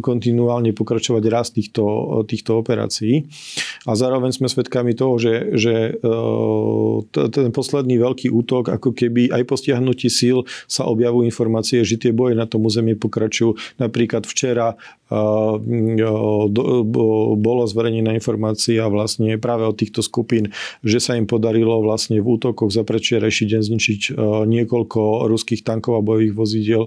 kontinuálne 0.00 0.72
pokračovať 0.72 1.22
rast 1.28 1.60
týchto, 1.60 1.84
týchto 2.24 2.56
operácií 2.56 3.28
a 3.84 3.92
zároveň 3.92 4.32
sme 4.32 4.48
svedkami 4.48 4.96
toho, 4.96 5.20
že, 5.20 5.60
že 5.60 5.74
e, 5.92 7.28
ten 7.28 7.52
posledný 7.52 8.00
veľký 8.00 8.32
útok, 8.32 8.72
ako 8.72 8.96
keby 8.96 9.28
aj 9.28 9.42
po 9.44 9.60
stiahnutí 9.60 10.08
síl 10.08 10.48
sa 10.64 10.88
objavujú 10.88 11.28
informácie, 11.28 11.84
že 11.84 12.00
tie 12.00 12.16
boje 12.16 12.32
na 12.32 12.48
tom 12.48 12.64
území 12.64 12.96
pokračujú. 12.96 13.60
Napríklad 13.76 14.24
včera 14.24 14.80
bola 17.36 17.64
zverejnená 17.68 18.16
informácia 18.16 18.88
vlastne 19.02 19.34
práve 19.42 19.66
od 19.66 19.74
týchto 19.74 20.06
skupín, 20.06 20.54
že 20.86 21.02
sa 21.02 21.18
im 21.18 21.26
podarilo 21.26 21.82
vlastne 21.82 22.22
v 22.22 22.38
útokoch 22.38 22.70
za 22.70 22.86
predčerajší 22.86 23.50
deň 23.50 23.60
zničiť 23.66 24.02
niekoľko 24.46 25.26
ruských 25.26 25.66
tankov 25.66 25.98
a 25.98 26.06
bojových 26.06 26.38
vozidiel 26.38 26.86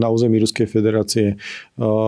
na 0.00 0.08
území 0.08 0.40
Ruskej 0.40 0.64
federácie. 0.64 1.36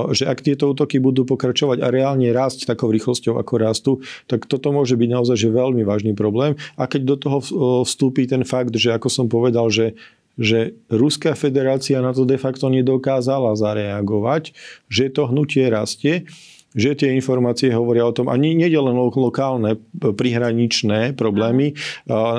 Že 0.09 0.25
ak 0.33 0.39
tieto 0.41 0.73
útoky 0.73 0.97
budú 0.97 1.29
pokračovať 1.29 1.85
a 1.85 1.93
reálne 1.93 2.33
rásť 2.33 2.65
takou 2.65 2.89
rýchlosťou, 2.89 3.37
ako 3.37 3.55
rastú, 3.61 3.93
tak 4.25 4.49
toto 4.49 4.73
môže 4.73 4.97
byť 4.97 5.09
naozaj 5.13 5.37
že 5.37 5.53
veľmi 5.53 5.85
vážny 5.85 6.17
problém. 6.17 6.57
A 6.81 6.89
keď 6.89 7.05
do 7.05 7.17
toho 7.21 7.39
vstúpi 7.85 8.25
ten 8.25 8.49
fakt, 8.49 8.73
že 8.73 8.97
ako 8.97 9.13
som 9.13 9.29
povedal, 9.29 9.69
že 9.69 9.93
že 10.39 10.79
Ruská 10.87 11.35
federácia 11.35 11.99
na 11.99 12.15
to 12.15 12.23
de 12.23 12.39
facto 12.39 12.71
nedokázala 12.71 13.59
zareagovať, 13.59 14.55
že 14.87 15.11
to 15.11 15.27
hnutie 15.27 15.67
rastie, 15.67 16.31
že 16.77 16.93
tie 16.99 17.17
informácie 17.17 17.73
hovoria 17.73 18.05
o 18.05 18.13
tom, 18.13 18.29
a 18.29 18.37
nie, 18.37 18.53
nie 18.53 18.69
len 18.69 18.93
lokálne 18.97 19.81
prihraničné 19.97 21.17
problémy. 21.17 21.73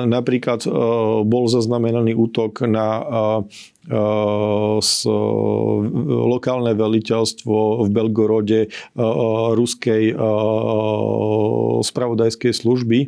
Napríklad 0.06 0.64
bol 1.26 1.44
zaznamenaný 1.50 2.14
útok 2.14 2.62
na 2.66 3.02
s, 4.78 4.92
lokálne 6.30 6.72
veliteľstvo 6.78 7.84
v 7.84 7.88
Belgorode 7.90 8.60
ruskej 9.58 10.14
spravodajskej 11.82 12.52
služby 12.54 12.98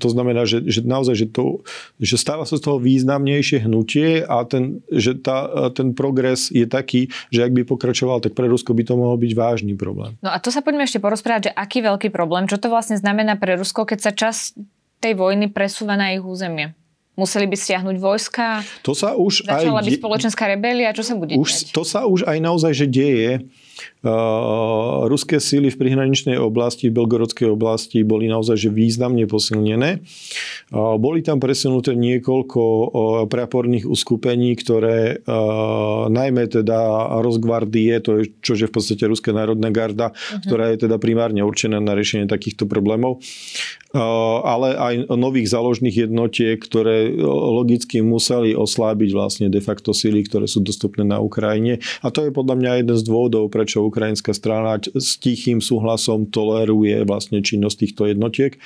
to 0.00 0.08
znamená, 0.08 0.48
že, 0.48 0.64
že 0.64 0.80
naozaj, 0.80 1.14
že, 1.16 1.26
to, 1.28 1.60
že 2.00 2.16
stáva 2.16 2.48
sa 2.48 2.56
z 2.56 2.64
toho 2.64 2.80
významnejšie 2.80 3.68
hnutie 3.68 4.24
a 4.24 4.44
ten, 4.48 4.80
že 4.88 5.16
tá, 5.16 5.70
ten 5.76 5.92
progres 5.92 6.48
je 6.48 6.64
taký, 6.64 7.12
že 7.28 7.44
ak 7.44 7.52
by 7.52 7.62
pokračoval, 7.68 8.24
tak 8.24 8.32
pre 8.32 8.48
Rusko 8.48 8.72
by 8.72 8.82
to 8.88 8.94
mohol 8.96 9.20
byť 9.20 9.32
vážny 9.36 9.76
problém. 9.76 10.16
No 10.24 10.32
a 10.32 10.40
to 10.40 10.48
sa 10.48 10.64
poďme 10.64 10.88
ešte 10.88 11.02
porozprávať, 11.02 11.50
že 11.50 11.52
aký 11.52 11.84
veľký 11.84 12.08
problém, 12.08 12.48
čo 12.48 12.56
to 12.56 12.72
vlastne 12.72 12.96
znamená 12.96 13.36
pre 13.36 13.60
Rusko, 13.60 13.84
keď 13.84 13.98
sa 14.00 14.12
čas 14.16 14.56
tej 15.04 15.12
vojny 15.12 15.52
presúva 15.52 16.00
na 16.00 16.16
ich 16.16 16.24
územie? 16.24 16.72
Museli 17.16 17.48
by 17.48 17.56
stiahnuť 17.56 17.96
vojska? 17.96 18.60
To 18.84 18.92
sa 18.92 19.16
už 19.16 19.48
Začala 19.48 19.80
aj... 19.80 19.88
by 19.88 19.92
spoločenská 19.96 20.52
rebelia? 20.52 20.92
Čo 20.92 21.00
sa 21.00 21.14
bude 21.16 21.32
už, 21.32 21.48
diať? 21.48 21.72
To 21.72 21.80
sa 21.80 22.04
už 22.04 22.28
aj 22.28 22.38
naozaj, 22.44 22.72
že 22.76 22.86
deje. 22.88 23.32
Ruské 25.06 25.42
síly 25.42 25.68
v 25.68 25.80
prihraničnej 25.80 26.38
oblasti, 26.38 26.88
v 26.88 26.96
Belgorodskej 27.02 27.50
oblasti 27.50 28.06
boli 28.06 28.30
naozaj 28.30 28.56
že 28.56 28.70
významne 28.70 29.26
posilnené. 29.26 30.00
Boli 30.72 31.20
tam 31.26 31.42
presunuté 31.42 31.98
niekoľko 31.98 32.60
praporných 33.26 33.84
uskupení, 33.84 34.54
ktoré 34.56 35.20
najmä 36.08 36.44
teda 36.48 36.78
Rosgvardie, 37.20 37.98
to 38.00 38.22
je 38.22 38.32
čo 38.40 38.54
je 38.54 38.66
v 38.68 38.74
podstate 38.74 39.04
Ruské 39.10 39.34
národná 39.34 39.74
garda, 39.74 40.14
uh-huh. 40.14 40.42
ktorá 40.46 40.70
je 40.70 40.86
teda 40.86 40.96
primárne 41.02 41.42
určená 41.42 41.82
na 41.82 41.98
riešenie 41.98 42.30
takýchto 42.30 42.70
problémov 42.70 43.18
ale 44.44 44.76
aj 44.76 44.94
nových 45.16 45.48
záložných 45.48 46.06
jednotiek, 46.06 46.60
ktoré 46.60 47.16
logicky 47.26 48.04
museli 48.04 48.52
oslábiť 48.52 49.10
vlastne 49.16 49.46
de 49.48 49.58
facto 49.64 49.96
síly, 49.96 50.22
ktoré 50.28 50.44
sú 50.44 50.60
dostupné 50.60 51.08
na 51.08 51.18
Ukrajine. 51.18 51.80
A 52.04 52.12
to 52.12 52.28
je 52.28 52.30
podľa 52.30 52.60
mňa 52.60 52.70
jeden 52.84 52.96
z 53.00 53.04
dôvodov, 53.08 53.48
prečo 53.48 53.80
ukrajinská 53.82 54.36
strana 54.36 54.76
s 54.82 55.16
tichým 55.16 55.64
súhlasom 55.64 56.28
toleruje 56.28 57.08
vlastne 57.08 57.40
činnosť 57.40 57.76
týchto 57.80 58.02
jednotiek, 58.12 58.60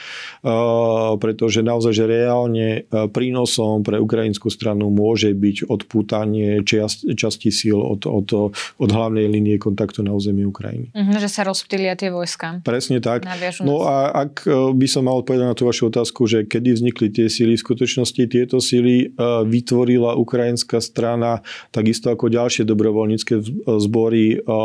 pretože 1.23 1.62
naozaj, 1.62 1.93
že 1.95 2.05
reálne 2.11 2.90
prínosom 2.90 3.87
pre 3.87 4.03
ukrajinskú 4.03 4.51
stranu 4.51 4.90
môže 4.90 5.31
byť 5.31 5.71
odpútanie 5.71 6.66
časti 7.14 7.51
síl 7.55 7.79
od, 7.79 8.05
od, 8.09 8.29
od 8.57 8.90
hlavnej 8.90 9.31
línie 9.31 9.57
kontaktu 9.61 10.03
na 10.03 10.11
území 10.16 10.43
Ukrajiny. 10.43 10.91
Mm-hmm, 10.91 11.18
že 11.20 11.28
sa 11.31 11.47
rozptýlia 11.47 11.95
tie 11.95 12.11
vojska. 12.11 12.64
Presne 12.66 12.99
tak. 12.99 13.28
No 13.62 13.87
a 13.87 14.11
ak 14.11 14.49
e, 14.49 14.74
by 14.74 14.87
som 14.89 15.07
mal 15.07 15.20
odpovedať 15.21 15.47
na 15.47 15.57
tú 15.57 15.68
vašu 15.68 15.93
otázku, 15.93 16.25
že 16.27 16.49
kedy 16.49 16.77
vznikli 16.77 17.09
tie 17.12 17.27
síly, 17.29 17.55
v 17.57 17.64
skutočnosti 17.64 18.23
tieto 18.27 18.59
síly 18.59 19.07
e, 19.07 19.07
vytvorila 19.45 20.16
ukrajinská 20.16 20.81
strana, 20.81 21.45
takisto 21.71 22.09
ako 22.09 22.33
ďalšie 22.33 22.64
dobrovoľnícke 22.66 23.35
zbory 23.68 24.41
e, 24.41 24.59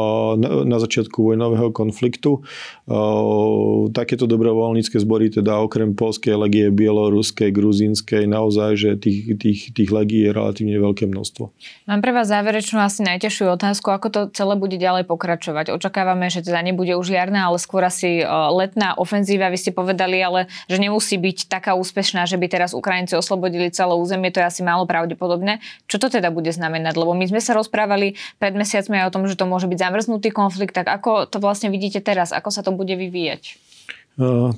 na 0.66 0.78
začiatku 0.80 1.22
vojnového 1.32 1.70
konfliktu. 1.76 2.41
Takéto 3.91 4.26
dobrovoľnícke 4.30 4.97
zbory, 5.01 5.34
teda 5.34 5.58
okrem 5.62 5.97
polskej 5.97 6.38
legie, 6.38 6.70
bieloruskej, 6.70 7.49
gruzínskej, 7.51 8.30
naozaj, 8.30 8.72
že 8.78 8.89
tých, 8.97 9.36
tých, 9.41 9.60
tých 9.74 9.89
legií 9.89 10.30
je 10.30 10.32
relatívne 10.32 10.78
veľké 10.78 11.10
množstvo. 11.10 11.43
Mám 11.89 12.01
pre 12.01 12.12
vás 12.14 12.30
záverečnú 12.30 12.80
asi 12.80 13.01
najťažšiu 13.03 13.45
otázku, 13.58 13.89
ako 13.89 14.08
to 14.10 14.22
celé 14.32 14.53
bude 14.56 14.78
ďalej 14.78 15.10
pokračovať. 15.10 15.74
Očakávame, 15.74 16.30
že 16.30 16.45
teda 16.45 16.62
nebude 16.62 16.93
už 16.95 17.10
jarná, 17.10 17.49
ale 17.49 17.58
skôr 17.58 17.84
asi 17.86 18.22
letná 18.53 18.95
ofenzíva. 18.95 19.49
Vy 19.49 19.58
ste 19.58 19.72
povedali, 19.74 20.22
ale 20.22 20.45
že 20.68 20.78
nemusí 20.78 21.16
byť 21.20 21.48
taká 21.48 21.76
úspešná, 21.76 22.26
že 22.30 22.39
by 22.39 22.48
teraz 22.50 22.72
Ukrajinci 22.76 23.18
oslobodili 23.18 23.72
celé 23.72 23.93
územie, 23.96 24.32
to 24.32 24.41
je 24.41 24.48
asi 24.48 24.62
málo 24.62 24.88
pravdepodobné. 24.88 25.60
Čo 25.86 26.02
to 26.02 26.08
teda 26.10 26.32
bude 26.32 26.50
znamenať? 26.50 26.96
Lebo 26.98 27.12
my 27.14 27.26
sme 27.30 27.41
sa 27.43 27.56
rozprávali 27.58 28.18
pred 28.38 28.56
mesiacmi 28.56 29.02
aj 29.02 29.10
o 29.10 29.14
tom, 29.14 29.24
že 29.26 29.38
to 29.38 29.50
môže 29.50 29.70
byť 29.70 29.80
zamrznutý 29.80 30.30
konflikt, 30.32 30.76
tak 30.78 30.88
ako 30.89 31.28
to 31.30 31.38
vlastne 31.38 31.70
vidíte 31.70 32.02
teraz? 32.02 32.32
Ako 32.34 32.50
sa 32.54 32.66
to 32.66 32.74
bude 32.74 32.91
vyvíjať? 32.93 33.58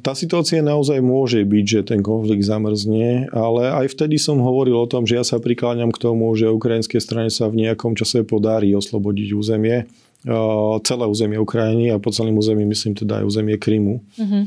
Tá 0.06 0.14
situácia 0.14 0.62
naozaj 0.62 1.02
môže 1.02 1.42
byť, 1.42 1.66
že 1.66 1.82
ten 1.82 2.06
konflikt 2.06 2.46
zamrzne, 2.46 3.26
ale 3.34 3.74
aj 3.74 3.90
vtedy 3.90 4.22
som 4.22 4.38
hovoril 4.38 4.78
o 4.78 4.86
tom, 4.86 5.10
že 5.10 5.18
ja 5.18 5.26
sa 5.26 5.42
prikláňam 5.42 5.90
k 5.90 5.98
tomu, 5.98 6.30
že 6.38 6.46
ukrajinskej 6.46 7.02
strane 7.02 7.34
sa 7.34 7.50
v 7.50 7.66
nejakom 7.66 7.98
čase 7.98 8.22
podarí 8.22 8.70
oslobodiť 8.78 9.34
územie 9.34 9.90
celé 10.84 11.08
územie 11.08 11.40
Ukrajiny 11.40 11.96
a 11.96 12.04
po 12.04 12.12
celým 12.12 12.36
území 12.36 12.68
myslím 12.68 13.00
teda 13.00 13.24
aj 13.24 13.28
územie 13.32 13.56
Krymu. 13.56 14.04
Uh-huh. 14.20 14.44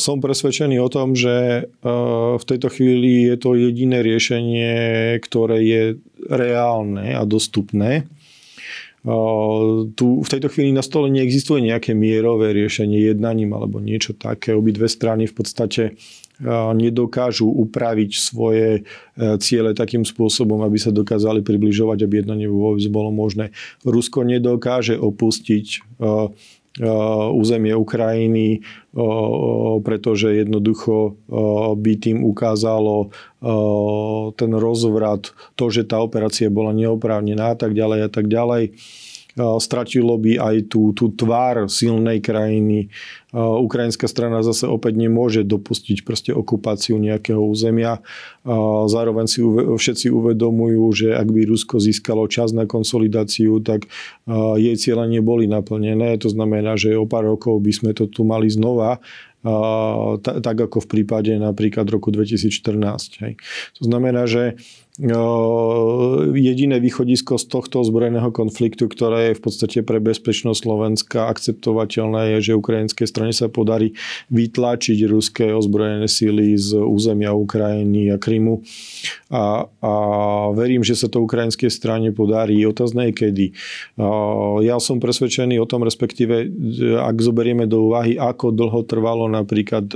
Som 0.00 0.24
presvedčený 0.24 0.80
o 0.80 0.88
tom, 0.88 1.12
že 1.12 1.68
v 2.40 2.44
tejto 2.48 2.72
chvíli 2.72 3.28
je 3.28 3.36
to 3.36 3.52
jediné 3.52 4.00
riešenie, 4.00 4.72
ktoré 5.20 5.60
je 5.60 5.82
reálne 6.32 7.12
a 7.12 7.22
dostupné 7.28 8.08
tu 9.96 10.20
v 10.20 10.28
tejto 10.28 10.52
chvíli 10.52 10.76
na 10.76 10.84
stole 10.84 11.08
neexistuje 11.08 11.64
nejaké 11.64 11.96
mierové 11.96 12.52
riešenie 12.52 13.00
jednaním 13.08 13.56
alebo 13.56 13.80
niečo 13.80 14.12
také. 14.12 14.52
Obidve 14.52 14.92
strany 14.92 15.24
v 15.24 15.34
podstate 15.40 15.96
nedokážu 16.72 17.48
upraviť 17.48 18.10
svoje 18.16 18.68
e, 18.76 18.82
ciele 19.38 19.76
takým 19.76 20.08
spôsobom, 20.08 20.64
aby 20.64 20.80
sa 20.80 20.88
dokázali 20.88 21.44
približovať, 21.44 22.04
aby 22.04 22.24
jednanie 22.24 22.48
vôbec 22.48 22.84
bolo 22.88 23.12
možné. 23.12 23.52
Rusko 23.84 24.24
nedokáže 24.24 24.96
opustiť 24.96 25.66
e, 25.68 25.78
e, 25.78 26.12
územie 27.36 27.76
Ukrajiny, 27.76 28.64
pretože 29.86 30.34
jednoducho 30.34 31.14
by 31.78 31.92
tým 32.02 32.26
ukázalo 32.26 33.14
ten 34.34 34.50
rozvrat, 34.50 35.30
to, 35.54 35.70
že 35.70 35.86
tá 35.86 36.02
operácia 36.02 36.50
bola 36.50 36.74
neoprávnená 36.74 37.54
a 37.54 37.56
tak 37.56 37.78
ďalej 37.78 38.00
a 38.02 38.10
tak 38.10 38.26
ďalej 38.26 38.74
stratilo 39.62 40.18
by 40.18 40.42
aj 40.42 40.56
tú, 40.70 40.90
tú 40.90 41.14
tvár 41.14 41.70
silnej 41.70 42.18
krajiny. 42.18 42.90
Ukrajinská 43.36 44.10
strana 44.10 44.42
zase 44.42 44.66
opäť 44.66 44.98
nemôže 44.98 45.46
dopustiť 45.46 46.02
proste 46.02 46.30
okupáciu 46.34 46.98
nejakého 46.98 47.38
územia. 47.38 48.02
Zároveň 48.90 49.26
si 49.30 49.38
všetci 49.46 50.10
uvedomujú, 50.10 50.84
že 50.90 51.08
ak 51.14 51.30
by 51.30 51.46
Rusko 51.46 51.78
získalo 51.78 52.26
čas 52.26 52.50
na 52.50 52.66
konsolidáciu, 52.66 53.62
tak 53.62 53.86
jej 54.58 54.74
cieľe 54.74 55.06
neboli 55.06 55.46
naplnené. 55.46 56.18
To 56.20 56.28
znamená, 56.28 56.74
že 56.74 56.98
o 56.98 57.06
pár 57.06 57.30
rokov 57.30 57.62
by 57.62 57.70
sme 57.70 57.90
to 57.94 58.10
tu 58.10 58.26
mali 58.26 58.50
znova 58.50 58.98
tak 60.20 60.56
ako 60.68 60.84
v 60.84 61.00
prípade 61.00 61.32
napríklad 61.32 61.88
roku 61.88 62.12
2014. 62.12 63.24
Hej. 63.24 63.40
To 63.80 63.82
znamená, 63.88 64.28
že 64.28 64.60
jediné 66.36 66.76
východisko 66.76 67.40
z 67.40 67.44
tohto 67.48 67.80
zbrojeného 67.80 68.28
konfliktu, 68.30 68.84
ktoré 68.84 69.32
je 69.32 69.38
v 69.40 69.42
podstate 69.42 69.78
pre 69.80 69.96
bezpečnosť 69.96 70.60
Slovenska 70.60 71.26
akceptovateľné, 71.32 72.36
je, 72.36 72.52
že 72.52 72.60
ukrajinskej 72.60 73.06
strane 73.08 73.32
sa 73.32 73.48
podarí 73.48 73.96
vytlačiť 74.28 74.98
ruské 75.08 75.56
ozbrojené 75.56 76.04
síly 76.04 76.52
z 76.60 76.76
územia 76.76 77.32
Ukrajiny 77.32 78.12
a 78.12 78.20
Krymu. 78.20 78.60
A, 79.32 79.64
a 79.68 79.92
verím, 80.52 80.84
že 80.84 80.98
sa 80.98 81.08
to 81.08 81.24
ukrajinskej 81.24 81.72
strane 81.72 82.12
podarí. 82.12 82.60
Otázne 82.68 83.08
je 83.08 83.12
kedy. 83.16 83.46
Ja 84.60 84.76
som 84.82 85.00
presvedčený 85.00 85.56
o 85.62 85.66
tom, 85.70 85.80
respektíve 85.86 86.50
ak 87.00 87.16
zoberieme 87.24 87.64
do 87.64 87.88
úvahy, 87.88 88.20
ako 88.20 88.52
dlho 88.52 88.84
trvalo 88.84 89.32
napríklad 89.32 89.88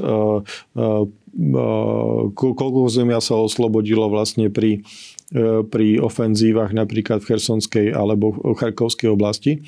koľko 2.35 2.87
územia 2.87 3.18
sa 3.18 3.35
oslobodilo 3.35 4.07
vlastne 4.07 4.55
pri, 4.55 4.87
e, 5.35 5.66
pri 5.66 5.99
ofenzívach 5.99 6.70
napríklad 6.70 7.26
v 7.26 7.35
Chersonskej 7.35 7.87
alebo 7.91 8.39
v 8.39 8.55
Charkovskej 8.55 9.11
oblasti. 9.11 9.59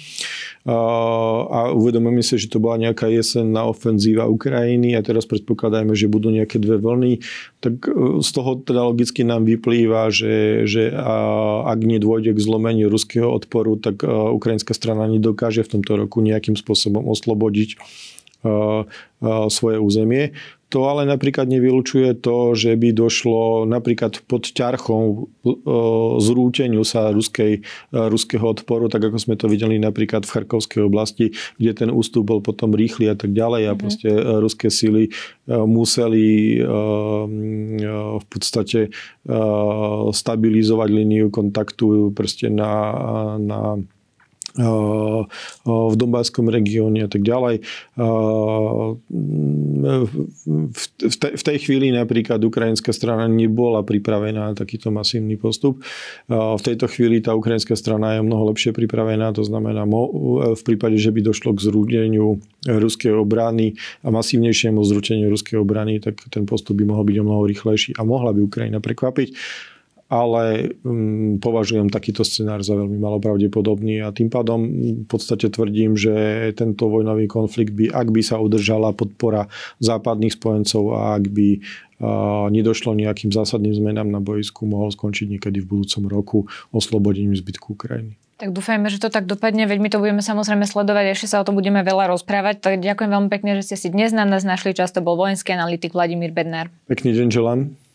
A 0.66 1.74
uvedomujeme 1.74 2.22
si, 2.22 2.38
že 2.38 2.50
to 2.50 2.62
bola 2.62 2.78
nejaká 2.78 3.10
jesenná 3.10 3.66
ofenzíva 3.66 4.30
Ukrajiny 4.30 4.94
a 4.94 5.02
teraz 5.02 5.26
predpokladajme, 5.26 5.94
že 5.94 6.10
budú 6.10 6.30
nejaké 6.30 6.62
dve 6.62 6.78
vlny. 6.78 7.18
Tak 7.58 7.74
e, 7.90 8.22
z 8.22 8.30
toho 8.30 8.62
teda 8.62 8.86
logicky 8.86 9.26
nám 9.26 9.42
vyplýva, 9.50 10.14
že, 10.14 10.66
že 10.70 10.94
ak 11.66 11.82
nedôjde 11.82 12.30
k 12.30 12.42
zlomeniu 12.42 12.86
ruského 12.86 13.26
odporu, 13.26 13.74
tak 13.74 14.06
e, 14.06 14.10
ukrajinská 14.10 14.70
strana 14.70 15.10
nedokáže 15.10 15.66
v 15.66 15.82
tomto 15.82 15.98
roku 15.98 16.22
nejakým 16.22 16.54
spôsobom 16.54 17.10
oslobodiť 17.10 17.74
svoje 19.48 19.78
územie. 19.80 20.36
To 20.74 20.90
ale 20.90 21.06
napríklad 21.06 21.46
nevylučuje 21.46 22.18
to, 22.18 22.58
že 22.58 22.74
by 22.74 22.90
došlo 22.90 23.70
napríklad 23.70 24.18
pod 24.26 24.50
ťarchou 24.50 25.30
zrúteniu 26.18 26.82
sa 26.82 27.14
ruskej, 27.14 27.62
ruského 27.94 28.42
odporu, 28.42 28.90
tak 28.90 29.06
ako 29.06 29.14
sme 29.14 29.38
to 29.38 29.46
videli 29.46 29.78
napríklad 29.78 30.26
v 30.26 30.32
Charkovskej 30.34 30.82
oblasti, 30.82 31.30
kde 31.62 31.86
ten 31.86 31.90
ústup 31.94 32.26
bol 32.26 32.42
potom 32.42 32.74
rýchly 32.74 33.06
a 33.06 33.14
tak 33.14 33.30
ďalej 33.30 33.62
a 33.62 33.66
mm-hmm. 33.70 33.78
proste 33.78 34.10
ruské 34.42 34.66
sily 34.66 35.14
museli 35.46 36.58
v 38.10 38.26
podstate 38.26 38.90
stabilizovať 40.10 40.88
líniu 40.90 41.30
kontaktu 41.30 42.10
proste 42.10 42.50
na, 42.50 42.72
na 43.38 43.78
v 44.56 45.94
Dombáskom 45.94 46.48
regióne 46.48 47.04
a 47.04 47.10
tak 47.12 47.20
ďalej. 47.22 47.60
V 51.06 51.42
tej 51.44 51.58
chvíli 51.60 51.92
napríklad 51.92 52.40
ukrajinská 52.40 52.96
strana 52.96 53.28
nebola 53.28 53.84
pripravená 53.84 54.52
na 54.52 54.54
takýto 54.56 54.88
masívny 54.88 55.36
postup. 55.36 55.84
V 56.32 56.62
tejto 56.64 56.88
chvíli 56.88 57.20
tá 57.20 57.36
ukrajinská 57.36 57.76
strana 57.76 58.16
je 58.16 58.24
mnoho 58.24 58.48
lepšie 58.50 58.72
pripravená, 58.72 59.36
to 59.36 59.44
znamená 59.44 59.84
v 59.86 60.62
prípade, 60.64 60.96
že 60.96 61.12
by 61.12 61.20
došlo 61.20 61.52
k 61.52 61.60
zrúdeniu 61.68 62.40
ruskej 62.64 63.12
obrany 63.12 63.76
a 64.02 64.08
masívnejšiemu 64.08 64.80
zrúteniu 64.80 65.28
ruskej 65.28 65.60
obrany, 65.60 66.00
tak 66.00 66.16
ten 66.32 66.48
postup 66.48 66.80
by 66.80 66.88
mohol 66.88 67.04
byť 67.04 67.16
o 67.20 67.24
mnoho 67.24 67.44
rýchlejší 67.44 68.00
a 68.00 68.02
mohla 68.08 68.32
by 68.32 68.40
Ukrajina 68.40 68.80
prekvapiť 68.80 69.36
ale 70.06 70.74
um, 70.86 71.42
považujem 71.42 71.90
takýto 71.90 72.22
scenár 72.22 72.62
za 72.62 72.78
veľmi 72.78 72.94
malo 72.94 73.18
pravdepodobný 73.18 74.06
a 74.06 74.14
tým 74.14 74.30
pádom 74.30 74.62
v 75.02 75.06
podstate 75.10 75.50
tvrdím, 75.50 75.98
že 75.98 76.14
tento 76.54 76.86
vojnový 76.86 77.26
konflikt 77.26 77.74
by, 77.74 77.90
ak 77.90 78.14
by 78.14 78.22
sa 78.22 78.38
udržala 78.38 78.94
podpora 78.94 79.50
západných 79.82 80.38
spojencov 80.38 80.94
a 80.94 81.18
ak 81.18 81.26
by 81.26 81.48
uh, 81.58 82.46
nedošlo 82.54 82.94
nejakým 82.94 83.34
zásadným 83.34 83.74
zmenám 83.74 84.06
na 84.06 84.22
bojisku, 84.22 84.62
mohol 84.62 84.94
skončiť 84.94 85.26
niekedy 85.38 85.58
v 85.58 85.70
budúcom 85.74 86.02
roku 86.06 86.38
oslobodením 86.70 87.34
zbytku 87.34 87.74
Ukrajiny. 87.74 88.14
Tak 88.36 88.52
dúfajme, 88.52 88.92
že 88.92 89.00
to 89.00 89.08
tak 89.08 89.24
dopadne, 89.24 89.64
veď 89.64 89.78
my 89.80 89.88
to 89.88 89.96
budeme 89.96 90.20
samozrejme 90.20 90.68
sledovať, 90.68 91.16
ešte 91.16 91.32
sa 91.32 91.40
o 91.40 91.46
tom 91.48 91.56
budeme 91.56 91.80
veľa 91.80 92.12
rozprávať. 92.12 92.60
Tak 92.60 92.84
ďakujem 92.84 93.08
veľmi 93.08 93.30
pekne, 93.32 93.56
že 93.56 93.72
ste 93.72 93.76
si 93.80 93.88
dnes 93.88 94.12
na 94.12 94.28
nás 94.28 94.44
našli 94.44 94.76
čas. 94.76 94.92
To 94.92 95.00
bol 95.00 95.16
vojenský 95.16 95.56
analytik 95.56 95.96
Vladimír 95.96 96.36
Bednár. 96.36 96.68
Pekný 96.84 97.16
deň 97.16 97.32
želám. 97.32 97.85